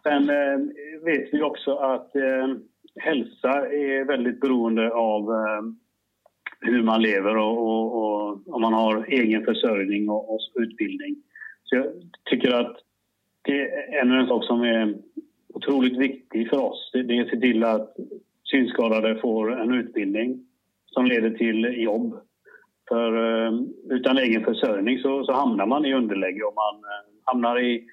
[0.02, 0.58] Sen eh,
[1.04, 2.48] vet vi också att eh,
[2.96, 5.62] hälsa är väldigt beroende av eh,
[6.60, 11.16] hur man lever och, och, och, om man har egen försörjning och, och, utbildning.
[11.64, 11.86] Så jag
[12.24, 12.76] tycker att
[13.42, 14.94] det är ännu en sak som är
[15.54, 16.90] otroligt viktig för oss.
[16.92, 17.96] Det, det är att se till att
[18.50, 20.46] synskadade får en utbildning
[20.86, 22.20] som leder till jobb.
[22.88, 23.52] För eh,
[23.90, 27.86] utan egen försörjning så, så hamnar man i underläge och man eh, hamnar i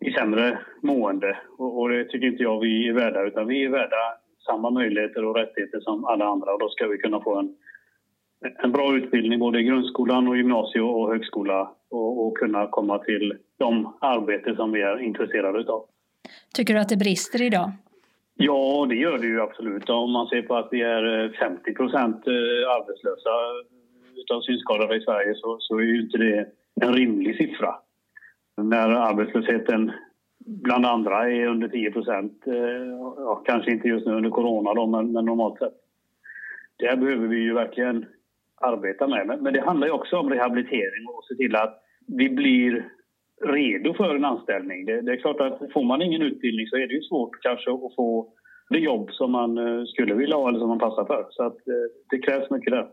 [0.00, 1.38] i sämre mående.
[1.58, 4.02] Och, och, det tycker inte jag vi är värda, utan vi är värda
[4.46, 7.54] samma möjligheter och rättigheter som alla andra och då ska vi kunna få en,
[8.62, 13.32] en bra utbildning både i grundskolan och gymnasie och högskola och, och kunna komma till
[13.58, 15.86] de arbeten som vi är intresserade av.
[16.54, 17.72] Tycker du att det brister idag?
[18.36, 19.90] Ja, det gör det ju absolut.
[19.90, 23.30] Om man ser på att vi är eh, 50 procent eh, arbetslösa
[24.16, 26.46] utav synskadade i Sverige så, så är ju inte det
[26.80, 27.74] en rimlig siffra
[28.56, 29.92] när arbetslösheten
[30.46, 32.46] bland andra är under 10 procent.
[32.46, 32.54] Eh,
[33.16, 35.74] ja, kanske inte just nu under corona då, men, men normalt sett.
[36.76, 38.06] Det behöver vi ju verkligen
[38.60, 39.26] arbeta med.
[39.26, 42.88] Men, men det handlar ju också om rehabilitering och se till att vi blir
[43.46, 44.84] redo för en anställning.
[44.84, 47.70] Det, det, är klart att får man ingen utbildning så är det ju svårt kanske
[47.70, 48.32] att få
[48.70, 51.26] det jobb som man eh, skulle vilja ha eller som man passar för.
[51.30, 52.86] Så att eh, det krävs mycket där.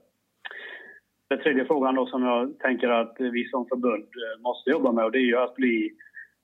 [1.30, 5.06] Den tredje frågan då som jag tänker att vi som förbund eh, måste jobba med
[5.06, 5.92] och det är ju att bli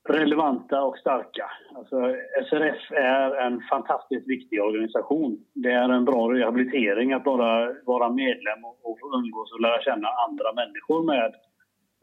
[0.10, 1.46] relevanta och starka.
[1.76, 2.16] Alltså,
[2.50, 5.38] SRF är en fantastiskt viktig organisation.
[5.54, 10.08] Det är en bra rehabilitering att bara vara medlem och, och umgås och lära känna
[10.28, 11.34] andra människor med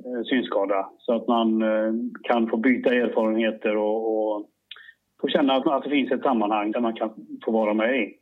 [0.04, 1.92] Eh, synskada så att man eh,
[2.22, 4.50] kan få byta erfarenheter och, och
[5.20, 7.10] få känna att, att det finns ett sammanhang där man kan
[7.44, 8.14] få vara med i.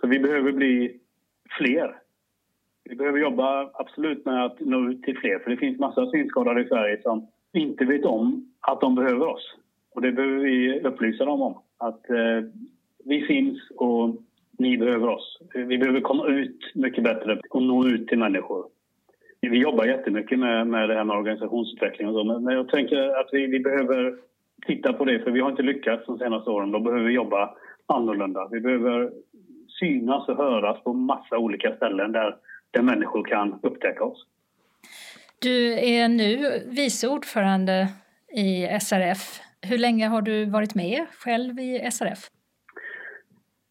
[0.00, 1.00] Så vi behöver bli
[1.58, 1.96] fler
[2.88, 6.62] vi behöver jobba absolut med att nå ut till fler för det finns massa synskadade
[6.62, 9.54] i Sverige som inte vet om att de behöver oss.
[9.94, 11.58] Och det behöver vi upplysa dem om.
[11.78, 12.50] Att eh,
[13.04, 14.16] vi finns och
[14.58, 15.38] ni behöver oss.
[15.54, 18.64] Vi behöver komma ut mycket bättre och nå ut till människor.
[19.40, 23.28] Vi jobbar jättemycket med, med det här med organisationsutveckling och så, men jag tänker att
[23.32, 24.14] vi, vi behöver
[24.66, 26.72] titta på det för vi har inte lyckats de senaste åren.
[26.72, 27.54] Då behöver vi jobba
[27.86, 28.48] annorlunda.
[28.50, 29.10] Vi behöver
[29.80, 32.36] synas och höras på massa olika ställen där,
[32.70, 34.26] där människor kan upptäcka oss.
[35.38, 37.88] Du är nu vice ordförande
[38.32, 39.40] i SRF.
[39.62, 42.18] Hur länge har du varit med själv i SRF?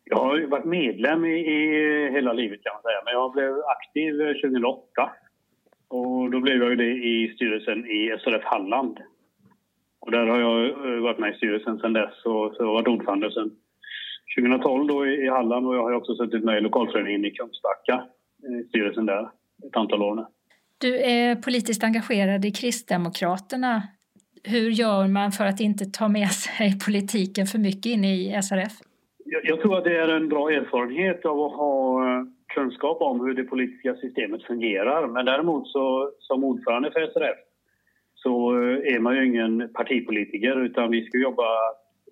[0.04, 4.14] Jag har varit medlem i, i hela livet kan man säga, men jag blev aktiv
[4.42, 5.12] 2008.
[5.96, 9.00] Och då blev jag ju det i styrelsen i SRF Halland.
[10.00, 12.74] Och där har jag eh, varit med i styrelsen sedan dess och så har jag
[12.74, 13.52] varit ordförande sedan
[14.38, 18.06] 2012 då i Halland och jag har också suttit med i lokalföreningen i Kungsbacka,
[18.50, 19.24] i styrelsen där,
[19.68, 20.26] ett antal år nu.
[20.78, 23.84] Du är politiskt engagerad i Kristdemokraterna.
[24.44, 28.74] Hur gör man för att inte ta med sig politiken för mycket in i SRF?
[29.26, 32.24] Jag, jag tror att det är en bra erfarenhet av att ha eh,
[32.56, 35.08] kunskap om hur det politiska systemet fungerar.
[35.08, 37.38] Men däremot så, som ordförande för SRF
[38.16, 41.50] så eh, är man ju ingen partipolitiker utan vi ska jobba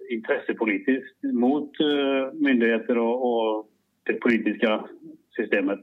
[0.09, 3.69] intressepolitiskt mot eh, myndigheter och, och,
[4.05, 4.85] det politiska
[5.35, 5.79] systemet.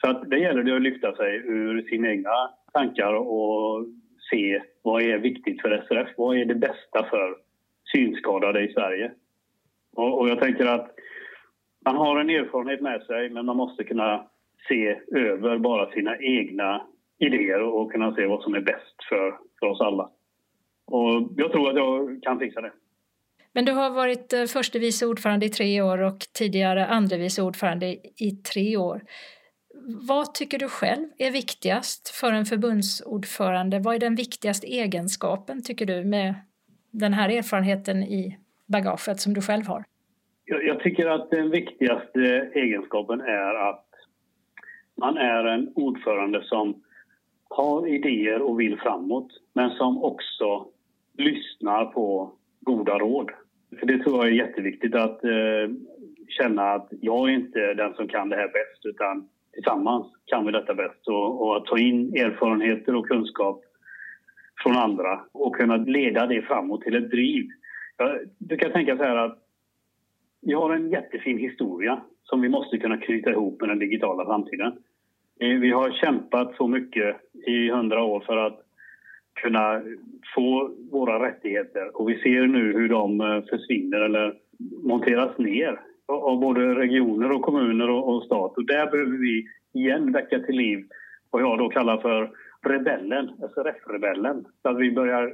[0.00, 3.86] Så att det gäller det att lyfta sig ur sina egna tankar och
[4.30, 6.08] se vad är viktigt för SRF?
[6.16, 7.36] Vad är det bästa för
[7.92, 9.12] synskadade i Sverige?
[9.96, 10.90] Och, och jag tänker att
[11.86, 14.26] man har en erfarenhet med sig men man måste kunna
[14.68, 16.86] se över bara sina egna
[17.18, 20.10] idéer och kunna se vad som är bäst för, för oss alla.
[20.86, 22.72] Och jag tror att jag kan fixa det.
[23.52, 27.42] Men du har varit eh, förste vice ordförande i tre år och tidigare andre vice
[27.42, 29.02] ordförande i tre år.
[30.08, 33.78] Vad tycker du själv är viktigast för en förbundsordförande?
[33.78, 36.34] Vad är den viktigaste egenskapen, tycker du, med
[36.90, 39.84] den här erfarenheten i bagaget som du själv har?
[40.48, 43.86] Jag, jag tycker att den viktigaste egenskapen är att
[44.96, 46.82] man är en ordförande som
[47.48, 50.66] har idéer och vill framåt men som också
[51.18, 53.30] lyssnar på goda råd.
[53.80, 55.74] För det tror jag är jätteviktigt att eh,
[56.28, 60.52] känna att jag är inte den som kan det här bäst utan tillsammans kan vi
[60.52, 63.62] detta bäst och, och att ta in erfarenheter och kunskap
[64.62, 67.48] från andra och kunna leda det framåt till ett driv.
[68.38, 69.45] Du kan tänka så här att
[70.46, 74.72] vi har en jättefin historia som vi måste kunna knyta ihop med den digitala framtiden.
[75.40, 77.16] Eh, vi har kämpat så mycket
[77.46, 78.60] i hundra år för att
[79.42, 79.82] kunna
[80.34, 84.34] få våra rättigheter och vi ser nu hur de eh, försvinner eller
[84.82, 88.56] monteras ner av både regioner och kommuner och, stat.
[88.56, 89.46] Och där behöver vi
[89.80, 90.84] igen väcka till liv
[91.30, 92.30] vad jag då kallar för
[92.62, 94.44] rebellen, alltså SRF-rebellen.
[94.62, 95.32] Så att vi börjar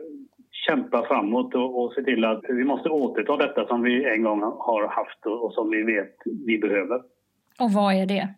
[0.66, 4.42] kämpa framåt och, och se till att vi måste återta detta som vi en gång
[4.42, 7.02] har haft och, och som vi vet vi behöver.
[7.60, 8.28] Och vad är det?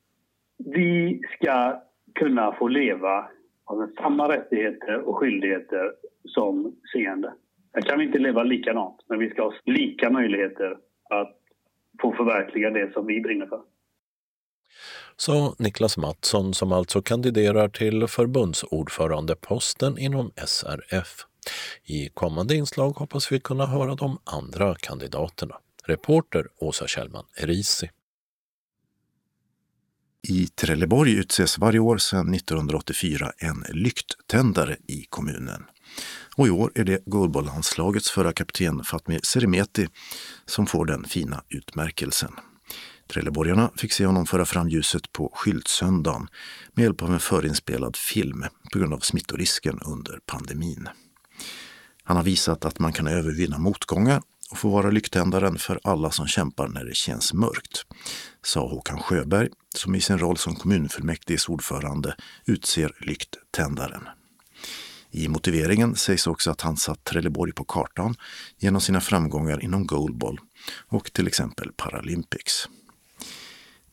[0.58, 1.82] Vi ska
[2.14, 3.28] kunna få leva
[3.76, 5.92] med samma rättigheter och skyldigheter
[6.24, 7.32] som seende.
[7.72, 10.76] Här kan vi inte leva likadant, men vi ska ha lika möjligheter
[11.10, 11.36] att
[12.02, 13.60] få förverkliga det som vi brinner för.
[15.16, 21.26] Sa Niklas Mattsson som alltså kandiderar till förbundsordförandeposten inom SRF.
[21.84, 25.54] I kommande inslag hoppas vi kunna höra de andra kandidaterna.
[25.84, 27.90] Reporter Åsa Kjellman Erisi.
[30.28, 35.64] I Trelleborg utses varje år sedan 1984 en lykttändare i kommunen.
[36.36, 39.86] Och i år är det goalballlandslagets förra kapten Fatmir Seremeti
[40.46, 42.32] som får den fina utmärkelsen.
[43.08, 46.28] Trelleborgarna fick se honom föra fram ljuset på skyltsöndagen
[46.72, 50.88] med hjälp av en förinspelad film på grund av smittorisken under pandemin.
[52.04, 56.26] Han har visat att man kan övervinna motgångar och få vara lyktändaren för alla som
[56.26, 57.86] kämpar när det känns mörkt,
[58.42, 62.14] sa Håkan Sjöberg som i sin roll som kommunfullmäktiges ordförande
[62.46, 64.02] utser lykttändaren.
[65.10, 68.14] I motiveringen sägs också att han satt Trelleborg på kartan
[68.58, 70.38] genom sina framgångar inom goalball
[70.88, 72.68] och till exempel Paralympics.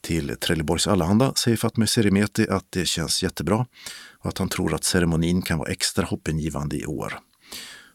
[0.02, 3.66] Till Trelleborgs Allehanda säger Fatmir Serimeti att det känns jättebra
[4.12, 7.20] och att han tror att ceremonin kan vara extra hoppingivande i år.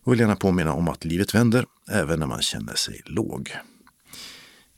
[0.06, 3.52] Och vill gärna påminna om att livet vänder även när man känner sig låg.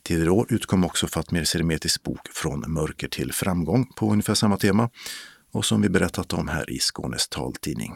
[0.03, 4.89] Tidigare år utkom också Fatmir Serimetis bok Från mörker till framgång på ungefär samma tema
[5.51, 7.95] och som vi berättat om här i Skånes taltidning.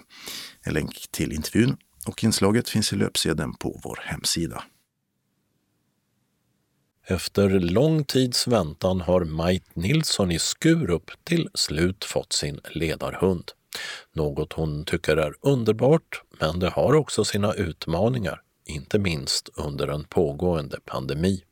[0.61, 4.63] En länk till intervjun och inslaget finns i löpsedeln på vår hemsida.
[7.07, 13.51] Efter lång tids väntan har Majt Nilsson i Skurup till slut fått sin ledarhund.
[14.13, 20.03] Något hon tycker är underbart, men det har också sina utmaningar, inte minst under en
[20.03, 21.43] pågående pandemi.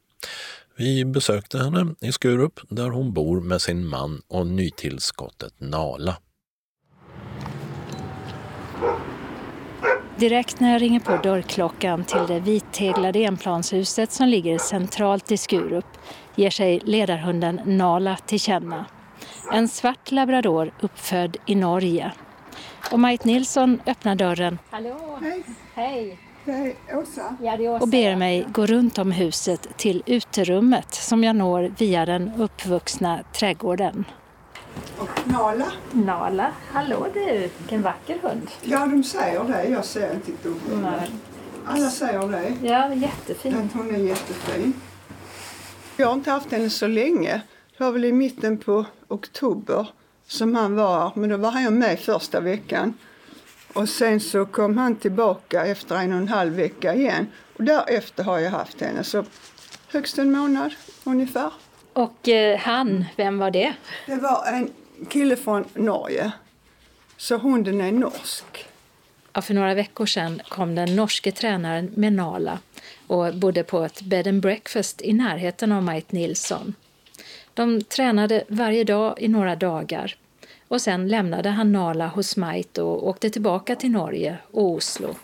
[0.77, 6.17] Vi besökte henne i Skurup där hon bor med sin man och nytillskottet Nala.
[10.17, 15.85] Direkt när jag ringer på dörrklockan till det vitteglade enplanshuset som ligger centralt i Skurup
[16.35, 18.85] ger sig ledarhunden Nala till känna.
[19.53, 22.11] En svart labrador uppfödd i Norge.
[22.91, 25.19] Och Majt Nilsson öppnar dörren Hallå!
[25.21, 25.43] Hej!
[25.73, 26.19] Hej.
[26.45, 26.51] Det
[26.87, 27.35] är Åsa.
[27.41, 27.83] Ja, det är Åsa.
[27.83, 33.19] och ber mig gå runt om huset till uterummet som jag når via den uppvuxna
[33.33, 34.05] trädgården.
[34.97, 35.71] Och Nala.
[35.91, 38.47] Nala, hallå du, vilken vacker hund.
[38.61, 39.63] Ja, de säger det.
[39.63, 40.57] Jag ser inte ett dugg
[41.65, 42.67] Alla säger det.
[42.67, 43.57] Ja, jättefin.
[43.57, 44.73] Att hon är jättefin.
[45.97, 47.41] Jag har inte haft henne så länge.
[47.81, 49.87] Det var väl i mitten på oktober
[50.27, 52.93] som han var men då var han med första veckan.
[53.73, 57.27] Och sen så kom han tillbaka efter en och en halv vecka igen.
[57.57, 59.25] Och därefter har jag haft henne, så
[59.87, 60.73] högst en månad
[61.03, 61.51] ungefär.
[61.93, 63.73] Och eh, han, vem var det?
[64.05, 64.69] Det var en
[65.09, 66.31] kille från Norge.
[67.17, 68.65] Så hunden är norsk.
[69.33, 72.59] Ja, för några veckor sedan kom den norske tränaren Menala
[73.07, 76.75] och bodde på ett bed and breakfast i närheten av Mait Nilsson.
[77.53, 80.15] De tränade varje dag i några dagar
[80.67, 85.15] och sen lämnade han Nala hos Mait och åkte tillbaka till Norge och Oslo.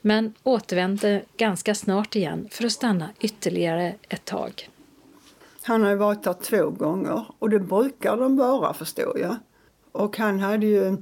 [0.00, 4.70] Men återvände ganska snart igen för att stanna ytterligare ett tag.
[5.62, 9.36] Han har varit där två gånger och det brukar de vara förstår jag.
[9.92, 10.96] Och han hade ju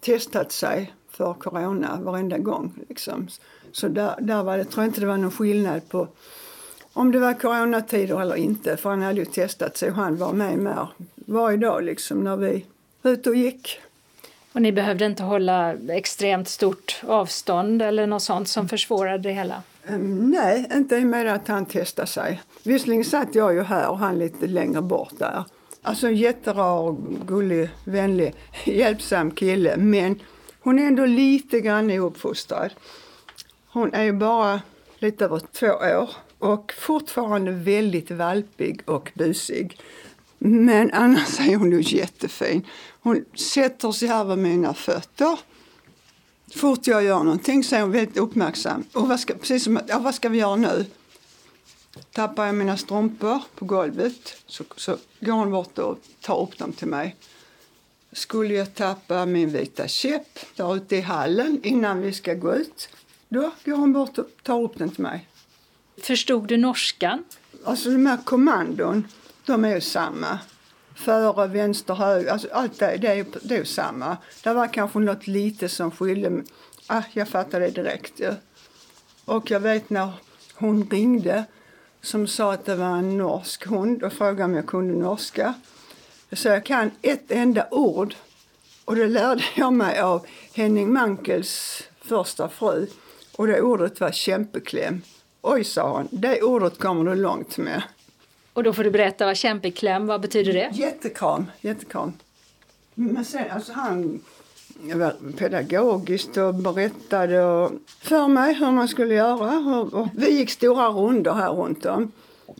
[0.00, 2.74] testat sig för corona varenda gång.
[2.88, 3.28] Liksom.
[3.72, 6.08] Så där, där var det, tror jag inte det var någon skillnad på
[6.94, 8.76] om det var coronatider eller inte.
[8.76, 12.36] För han hade ju testat sig och han var med mer varje dag liksom när
[12.36, 12.64] vi
[13.02, 13.80] var ute och gick.
[14.52, 19.62] Och ni behövde inte hålla extremt stort avstånd eller något sånt som försvårade det hela?
[19.88, 22.42] Um, nej, inte i med att han testade sig.
[22.62, 25.44] Visserligen satt jag ju här och han lite längre bort där.
[25.82, 28.34] Alltså en jätterar, gullig, vänlig,
[28.64, 29.76] hjälpsam kille.
[29.76, 30.20] Men
[30.60, 32.70] hon är ändå lite grann ouppfostrad.
[33.66, 34.60] Hon är ju bara
[34.98, 36.10] lite över två år
[36.44, 39.80] och fortfarande väldigt valpig och busig.
[40.38, 42.66] Men annars är hon ju jättefin.
[43.00, 45.38] Hon sätter sig här vid mina fötter.
[46.54, 48.84] Fort jag gör någonting så är hon väldigt uppmärksam.
[48.92, 50.86] Och vad ska, precis som ja, vad ska vi göra nu?
[52.12, 56.72] Tappar jag mina strumpor på golvet så, så går hon bort och tar upp dem
[56.72, 57.16] till mig.
[58.12, 62.88] Skulle jag tappa min vita käpp där ute i hallen innan vi ska gå ut,
[63.28, 65.28] då går hon bort och tar upp den till mig.
[65.96, 67.24] Förstod du norskan?
[67.64, 69.08] Alltså de här kommandon,
[69.46, 70.38] de är ju samma.
[70.94, 74.16] Före, vänster, höger, alltså allt det, det, är, det är ju samma.
[74.42, 76.42] Det var kanske något lite som skilde,
[76.86, 78.12] ah, jag fattade det direkt.
[78.16, 78.34] Ja.
[79.24, 80.10] Och jag vet när
[80.54, 81.44] hon ringde
[82.02, 85.54] som sa att det var en norsk hund och frågade om jag kunde norska.
[86.32, 88.14] Så jag kan ett enda ord
[88.84, 92.86] och det lärde jag mig av Henning Mankels första fru.
[93.36, 95.02] Och det ordet var kämpekläm.
[95.46, 97.82] Oj, sa hon, det ordet kommer du långt med.
[98.52, 100.70] Och då får du berätta vad kämpekläm, vad betyder det?
[100.72, 102.12] Jättekram, jättekram.
[102.94, 104.20] Men sen, alltså han
[104.94, 109.80] var pedagogiskt och berättade och för mig hur man skulle göra.
[109.80, 112.12] Och, vi gick stora runder här runt om.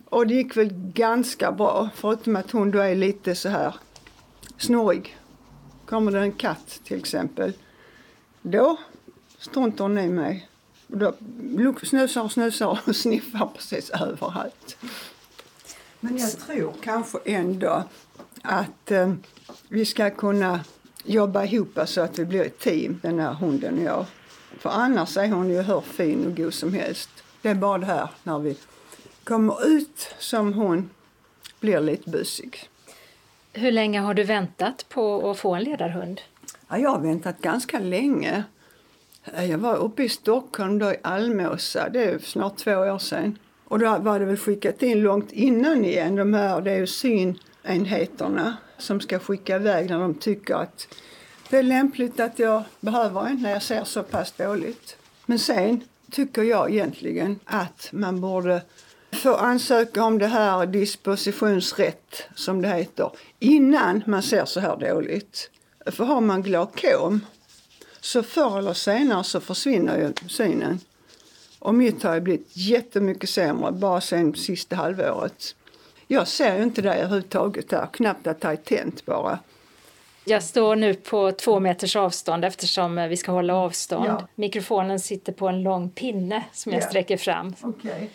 [0.04, 3.74] Och det gick väl ganska bra, förutom att hon då är lite så här
[4.58, 5.16] snurrig.
[5.86, 7.52] Kommer det en katt till exempel,
[8.42, 8.76] då
[9.38, 10.48] struntar hon i mig.
[10.86, 11.14] Då
[11.82, 14.76] snusar och snusar och sniffar precis överallt.
[16.00, 17.84] Men jag tror kanske ändå
[18.42, 19.14] att eh,
[19.68, 20.60] vi ska kunna
[21.04, 24.06] jobba ihop så att vi blir ett team, den här hunden och jag.
[24.58, 27.10] För annars är hon ju hur fin och god som helst.
[27.42, 28.56] Det är bara det här när vi
[29.24, 30.90] kommer ut som hon
[31.60, 32.68] blir lite busig.
[33.52, 36.20] Hur länge har du väntat på att få en ledarhund?
[36.68, 38.44] Ja, jag har väntat ganska länge.
[39.32, 43.38] Jag var uppe i Stockholm då i Almåsa, det är snart två år sedan.
[43.64, 46.86] Och då var det väl skickat in långt innan igen, de här, det är ju
[46.86, 50.88] synenheterna som ska skicka iväg när de tycker att
[51.50, 54.96] det är lämpligt att jag behöver en när jag ser så pass dåligt.
[55.26, 58.62] Men sen tycker jag egentligen att man borde
[59.12, 65.50] få ansöka om det här dispositionsrätt, som det heter, innan man ser så här dåligt.
[65.86, 67.20] För har man glaukom
[68.04, 70.80] så förr eller senare så försvinner ju synen.
[71.58, 75.56] Och mitt har ju blivit jättemycket sämre bara sen sista halvåret.
[76.06, 79.38] Jag ser ju inte det överhuvudtaget där, knappt att det är tänt bara.
[80.24, 84.06] Jag står nu på två meters avstånd eftersom vi ska hålla avstånd.
[84.06, 84.28] Ja.
[84.34, 86.86] Mikrofonen sitter på en lång pinne som jag ja.
[86.86, 87.54] sträcker fram.
[87.62, 88.06] Okay.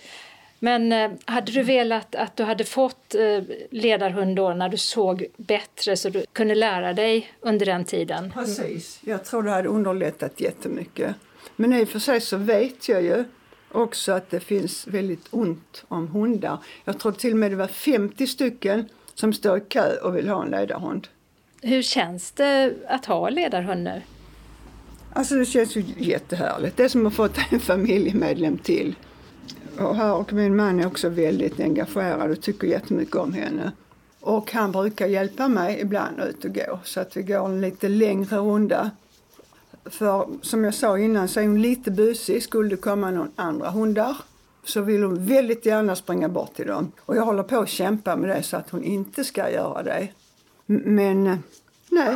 [0.60, 5.26] Men eh, hade du velat att du hade fått eh, ledarhund då när du såg
[5.38, 8.32] bättre så du kunde lära dig under den tiden?
[8.32, 9.00] Precis.
[9.04, 11.16] Jag tror det hade underlättat jättemycket.
[11.56, 13.24] Men i och för sig så vet jag ju
[13.72, 16.58] också att det finns väldigt ont om hundar.
[16.86, 20.30] Jag tror till och med det var 50 stycken som står i kö och vill
[20.30, 21.08] ha en ledarhund.
[21.62, 24.02] Hur känns det att ha ledarhund nu?
[25.14, 26.78] Alltså det känns ju jättehärligt.
[26.78, 28.96] Det är som att få en familjemedlem till.
[29.80, 33.72] Och här och min man är också väldigt engagerad och tycker jättemycket om henne.
[34.22, 37.90] Och han brukar hjälpa mig ibland ut och gå så att vi går en lite
[37.90, 38.92] längre runda.
[39.86, 42.44] För som jag sa innan så är hon lite busig.
[42.44, 44.18] Skulle det komma någon andra hundar
[44.64, 46.92] så vill hon väldigt gärna springa bort till dem.
[47.00, 50.08] Och jag håller på att kämpa med det så att hon inte ska göra det.
[50.66, 51.38] Men eh,
[51.90, 52.16] nej.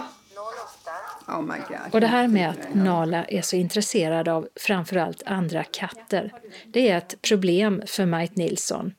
[1.28, 1.52] Oh.
[1.92, 6.34] Och det här med att Nala är så intresserad av framförallt andra katter,
[6.66, 8.94] det är ett problem för Majt Nilsson.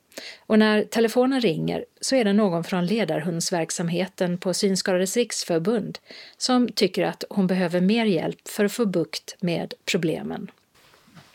[0.45, 5.99] Och när telefonen ringer så är det någon från ledarhundsverksamheten på Synskadades riksförbund
[6.37, 10.51] som tycker att hon behöver mer hjälp för att få bukt med problemen.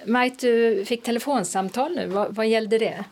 [0.07, 2.07] Majt, du fick telefonsamtal nu.
[2.07, 3.05] Vad, vad gällde det?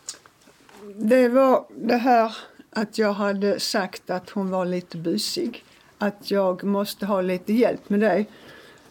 [0.94, 2.36] Det var det här
[2.70, 5.64] att jag hade sagt att hon var lite busig.
[5.98, 8.24] Att jag måste ha lite hjälp med det.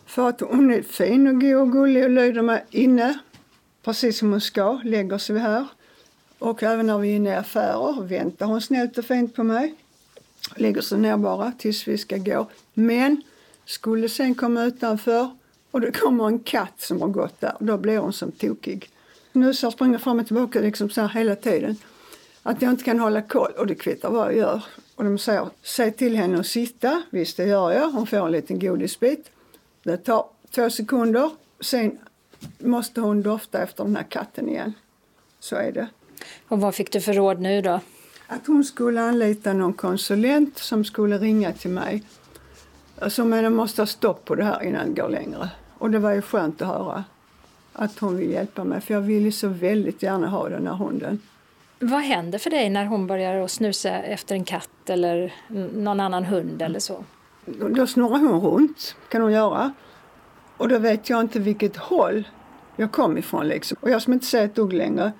[0.05, 3.19] För att hon är fin och god och gullig och lyder mig inne
[3.83, 5.67] precis som hon ska, lägger sig här.
[6.39, 9.75] Och även när vi är inne i affärer väntar hon snällt och fint på mig.
[10.55, 12.47] Lägger sig ner bara tills vi ska gå.
[12.73, 13.21] Men
[13.65, 15.29] skulle sen komma utanför
[15.71, 18.89] och det kommer en katt som har gått där, då blir hon som tokig.
[19.31, 21.75] Nusar springer fram och tillbaka liksom så här hela tiden.
[22.43, 24.63] Att jag inte kan hålla koll och det kvittar vad jag gör.
[24.97, 27.03] Och de säger, säg till henne att sitta.
[27.09, 27.91] Visst, det gör jag.
[27.91, 29.31] Hon får en liten godisbit.
[29.83, 31.31] Det tar två sekunder.
[31.59, 31.99] Sen
[32.59, 34.73] måste hon dofta efter den här katten igen.
[35.39, 35.87] Så är det.
[36.47, 37.79] Och vad fick du för råd nu då?
[38.27, 42.03] Att hon skulle anlita någon konsulent som skulle ringa till mig.
[42.99, 45.49] Alltså, men de måste ha stopp på det här innan det går längre.
[45.77, 47.03] Och det var ju skönt att höra
[47.73, 48.81] att hon vill hjälpa mig.
[48.81, 51.19] För jag vill ju så väldigt gärna ha den här hunden.
[51.79, 55.33] Vad händer för dig när hon börjar att snusa efter en katt eller
[55.73, 57.03] någon annan hund eller så?
[57.45, 59.73] Då snurrar hon runt, kan hon göra.
[60.57, 62.27] Och då vet jag inte vilket håll
[62.75, 63.77] jag kom ifrån liksom.
[63.81, 65.11] Och jag som inte säger ett dugg längre.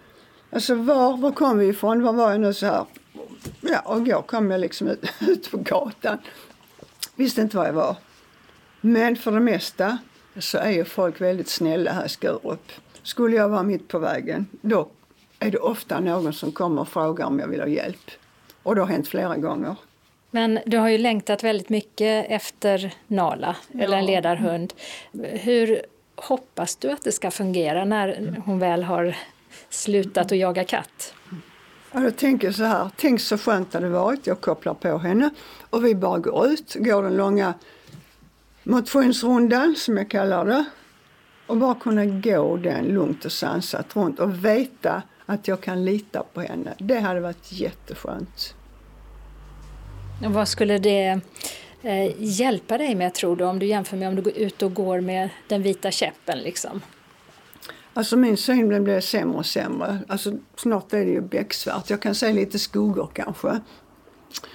[0.51, 2.03] Alltså var, var kom vi ifrån?
[2.03, 2.85] Var var jag nu så här?
[3.61, 6.17] Ja, och igår kom jag liksom ut, ut på gatan.
[7.15, 7.95] Visste inte var jag var.
[8.81, 9.97] Men för det mesta
[10.39, 12.71] så är ju folk väldigt snälla här i Skurup.
[13.03, 14.89] Skulle jag vara mitt på vägen, då
[15.39, 18.11] är det ofta någon som kommer och frågar om jag vill ha hjälp.
[18.63, 19.75] Och det har hänt flera gånger.
[20.31, 23.83] Men du har ju längtat väldigt mycket efter Nala, ja.
[23.83, 24.73] eller en ledarhund.
[25.23, 25.81] Hur
[26.15, 29.15] hoppas du att det ska fungera när hon väl har
[29.69, 31.13] slutat att jaga katt?
[31.91, 34.27] Ja, jag tänker så här, tänk så skönt det hade varit.
[34.27, 35.29] Jag kopplar på henne
[35.69, 37.53] och vi bara går ut, går den långa
[38.63, 40.65] motionsrundan som jag kallar det.
[41.47, 46.23] Och bara kunna gå den lugnt och sansat runt och veta att jag kan lita
[46.33, 46.73] på henne.
[46.79, 48.55] Det hade varit jätteskönt.
[50.25, 51.19] Och vad skulle det
[51.81, 54.73] eh, hjälpa dig med tror du om du jämför med om du går ut och
[54.73, 56.81] går med den vita käppen liksom?
[57.93, 59.99] Alltså min syn blir sämre och sämre.
[60.07, 61.89] Alltså snart är det ju becksvart.
[61.89, 63.59] Jag kan se lite skuggor kanske.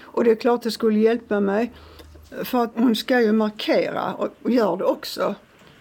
[0.01, 1.73] Och det är klart det skulle hjälpa mig.
[2.45, 5.35] För att hon ska ju markera och gör det också.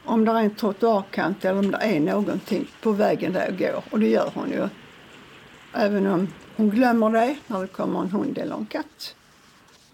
[0.05, 3.83] Om det är en trottoarkant eller om det är någonting på vägen där jag går.
[3.91, 4.67] Och det gör hon ju.
[5.73, 9.15] Även om hon glömmer det när det kommer en hund eller en katt.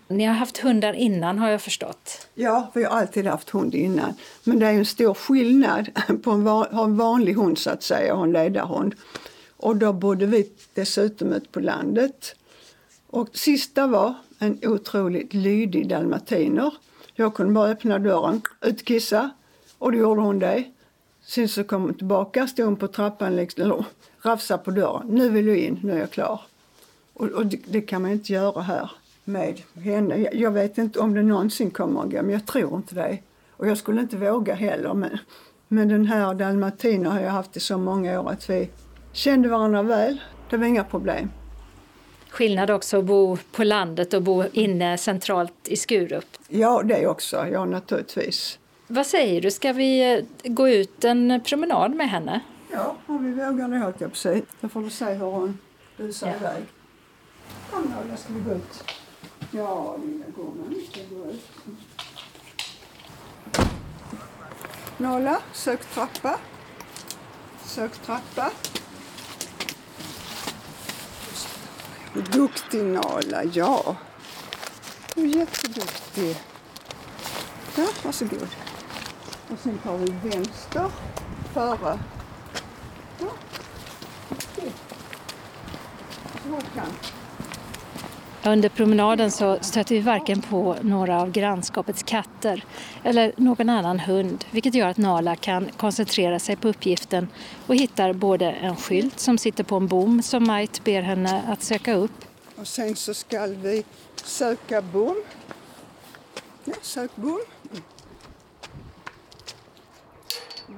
[0.08, 2.28] Ni har haft hundar innan har jag förstått.
[2.34, 4.14] Ja, vi har alltid haft hund innan.
[4.44, 5.90] Men det är en stor skillnad
[6.24, 8.96] på att ha en vanlig hund så att säga och en ledarhund.
[9.58, 12.36] Och då bodde vi dessutom ute på landet.
[13.08, 16.74] Och sista var en otroligt lydig dalmatiner.
[17.14, 19.30] Jag kunde bara öppna dörren, utkissa
[19.78, 20.64] och då gjorde hon det.
[21.26, 23.86] Sen så kom hon tillbaka, stod hon på trappan, eller
[24.28, 25.08] rafsade på dörren.
[25.08, 26.42] Nu vill du in, nu är jag klar.
[27.14, 28.92] Och, och det, det, kan man inte göra här
[29.24, 30.18] med henne.
[30.18, 33.18] Jag, jag, vet inte om det någonsin kommer att gå, men jag tror inte det.
[33.52, 34.94] Och jag skulle inte våga heller.
[34.94, 35.18] Men,
[35.68, 38.70] men den här dalmatiner har jag haft i så många år att vi
[39.14, 40.22] kände varandra väl.
[40.50, 41.30] Det var inga problem.
[42.30, 46.38] Skillnad också att bo på landet och bo inne centralt i Skurup.
[46.48, 47.48] Ja, det också.
[47.52, 48.60] Ja, naturligtvis.
[48.88, 52.42] Vad säger du, ska vi gå ut en promenad med henne?
[52.72, 54.46] Ja, om vi vågar det höll jag på sig.
[54.62, 55.60] Då får du se hur hon
[55.98, 56.36] busar ja.
[56.36, 56.64] iväg.
[57.72, 58.84] Kom då, jag ska vi gå ut.
[59.52, 61.46] Ja, lilla gumman, vi ska gå ut.
[64.98, 66.40] Nolla, sök trappa.
[67.64, 68.52] Sök trappa.
[72.32, 73.96] Duktig Nala, ja.
[75.16, 76.38] Du är jätteduktig.
[77.76, 78.48] Ja, varsågod.
[79.50, 80.92] Och sen tar vi vänster
[81.54, 82.00] före.
[88.48, 92.64] Under promenaden så stöter vi varken på några av grannskapets katter
[93.04, 97.28] eller någon annan hund vilket gör att Nala kan koncentrera sig på uppgiften
[97.68, 101.64] och hittar både en skylt som sitter på en bom som Mait ber henne att
[101.64, 102.26] söka upp.
[102.56, 103.84] Och sen så ska vi
[104.16, 105.16] söka bom.
[106.66, 107.40] Ja, sök bom.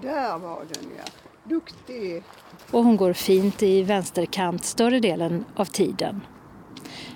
[0.02, 1.04] Där var den ja.
[1.43, 2.24] Duktig.
[2.72, 6.22] Och hon går fint i vänsterkant större delen av tiden.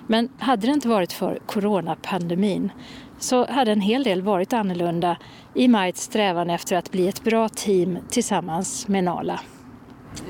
[0.06, 2.70] Men hade det inte varit för coronapandemin
[3.18, 5.16] så hade en hel del varit annorlunda
[5.54, 9.40] i Majts strävan efter att bli ett bra team tillsammans med Nala.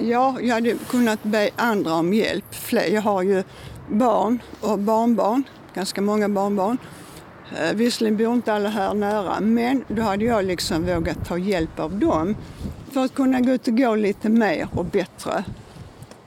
[0.00, 2.44] Ja, jag hade kunnat be andra om hjälp.
[2.70, 3.42] Jag har ju
[3.90, 5.44] barn och barnbarn,
[5.74, 6.78] ganska många barnbarn.
[7.58, 11.80] Eh, visserligen bor inte alla här nära, men då hade jag liksom vågat ta hjälp
[11.80, 12.36] av dem
[12.94, 15.44] för att kunna gå ut och gå lite mer och bättre.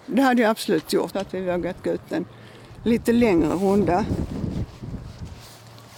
[0.06, 2.26] Det hade jag absolut gjort, att vi vågat gå ut en
[2.84, 4.06] lite längre runda.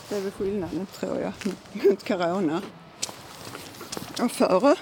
[0.09, 1.33] Det är väl skillnaden tror jag
[1.85, 2.61] mot corona.
[4.21, 4.75] Och före.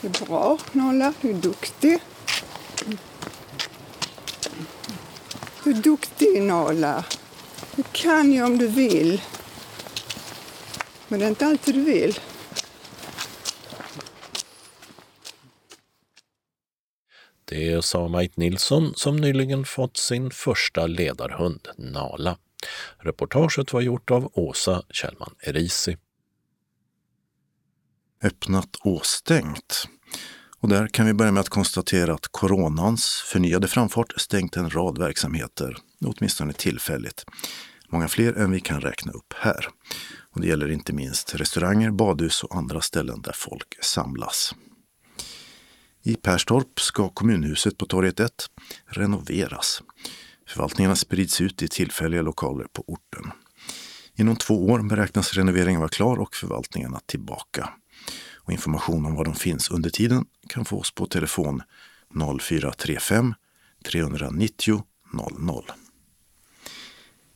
[0.00, 1.98] Det är bra Nolla, du är duktig.
[5.64, 7.04] Du är duktig Nolla.
[7.76, 9.20] Du kan ju om du vill.
[11.08, 12.20] Men det är inte alltid du vill.
[17.44, 22.38] Det sa Mait Nilsson som nyligen fått sin första ledarhund, Nala.
[22.98, 25.96] Reportaget var gjort av Åsa Kjellman Erisi.
[28.22, 29.88] Öppnat och stängt.
[30.60, 34.98] Och där kan vi börja med att konstatera att coronans förnyade framfart stängt en rad
[34.98, 37.24] verksamheter, åtminstone tillfälligt.
[37.88, 39.68] Många fler än vi kan räkna upp här.
[40.38, 44.54] Och det gäller inte minst restauranger, badhus och andra ställen där folk samlas.
[46.02, 48.32] I Perstorp ska kommunhuset på Torget 1
[48.86, 49.82] renoveras.
[50.48, 53.32] Förvaltningarna sprids ut i tillfälliga lokaler på orten.
[54.14, 57.68] Inom två år beräknas renoveringen vara klar och förvaltningarna tillbaka.
[58.36, 61.62] Och information om var de finns under tiden kan fås på telefon
[62.40, 63.34] 0435
[63.84, 64.82] 390
[65.38, 65.64] 00.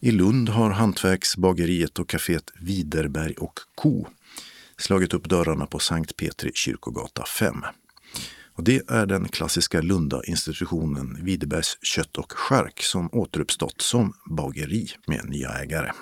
[0.04, 4.06] I Lund har hantverksbageriet och kaféet Widerberg och Co
[4.76, 7.56] slagit upp dörrarna på Sankt Petri kyrkogata 5.
[8.54, 15.28] Och det är den klassiska Lunda-institutionen Widerbergs kött och skärk som återuppstått som bageri med
[15.28, 15.92] nya ägare.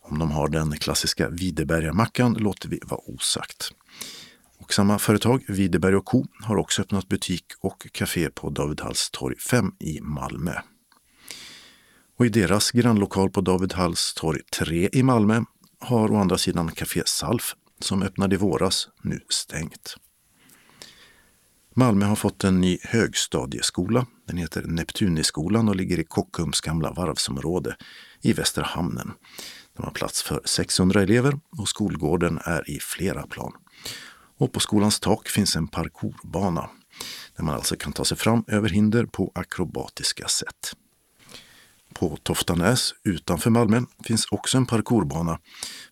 [0.00, 3.70] Om de har den klassiska Widerbergarmackan låter vi vara osagt.
[4.58, 9.38] Och samma företag, Widerberg Co, har också öppnat butik och café på David Halls torg
[9.38, 10.52] 5 i Malmö.
[12.18, 15.44] Och i deras grannlokal på David Halls torg 3 i Malmö
[15.80, 19.96] har å andra sidan Café Salf, som öppnade i våras, nu stängt.
[21.74, 24.06] Malmö har fått en ny högstadieskola.
[24.26, 27.76] Den heter Neptuniskolan och ligger i Kockums gamla varvsområde
[28.20, 29.12] i Västra hamnen.
[29.76, 33.52] Den har plats för 600 elever och skolgården är i flera plan.
[34.38, 36.70] Och på skolans tak finns en parkourbana
[37.36, 40.76] där man alltså kan ta sig fram över hinder på akrobatiska sätt.
[41.98, 45.38] På Toftanäs utanför Malmö finns också en parkourbana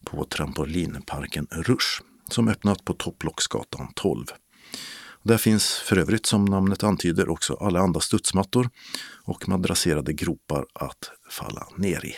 [0.04, 4.24] på trampolinparken Rush som öppnat på Topplocksgatan 12.
[5.22, 8.70] Där finns för övrigt, som namnet antyder, också alla andra studsmattor
[9.24, 12.16] och madrasserade gropar att falla ner i.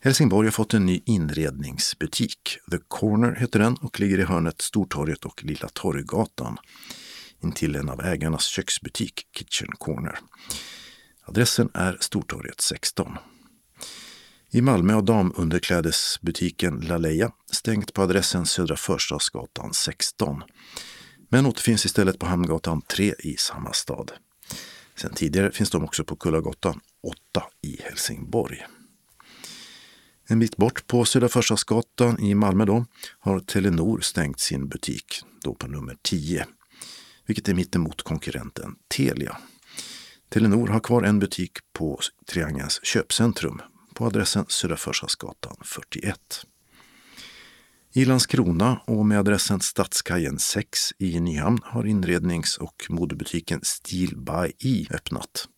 [0.00, 2.58] Helsingborg har fått en ny inredningsbutik.
[2.70, 6.58] The Corner heter den och ligger i hörnet Stortorget och Lilla Torggatan
[7.42, 10.18] intill en av ägarnas köksbutik, Kitchen Corner.
[11.24, 13.16] Adressen är Stortorget 16.
[14.50, 20.42] I Malmö har damunderklädesbutiken Laleja stängt på adressen Södra Förstadsgatan 16
[21.28, 24.12] men återfinns istället på Hamngatan 3 i samma stad.
[24.96, 28.66] Sen tidigare finns de också på Kullagatan 8 i Helsingborg.
[30.28, 32.86] En bit bort på Södra Förstadsgatan i Malmö då,
[33.18, 36.46] har Telenor stängt sin butik, då på nummer 10,
[37.26, 39.36] vilket är mittemot konkurrenten Telia.
[40.30, 43.62] Telenor har kvar en butik på Triangelns köpcentrum
[43.94, 46.46] på adressen Södra Förstadsgatan 41.
[47.92, 54.52] I Landskrona och med adressen Stadskajen 6 i Nyhamn har inrednings och modebutiken Steel by
[54.58, 55.48] E öppnat.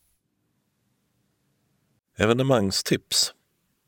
[2.16, 3.34] Evenemangstips.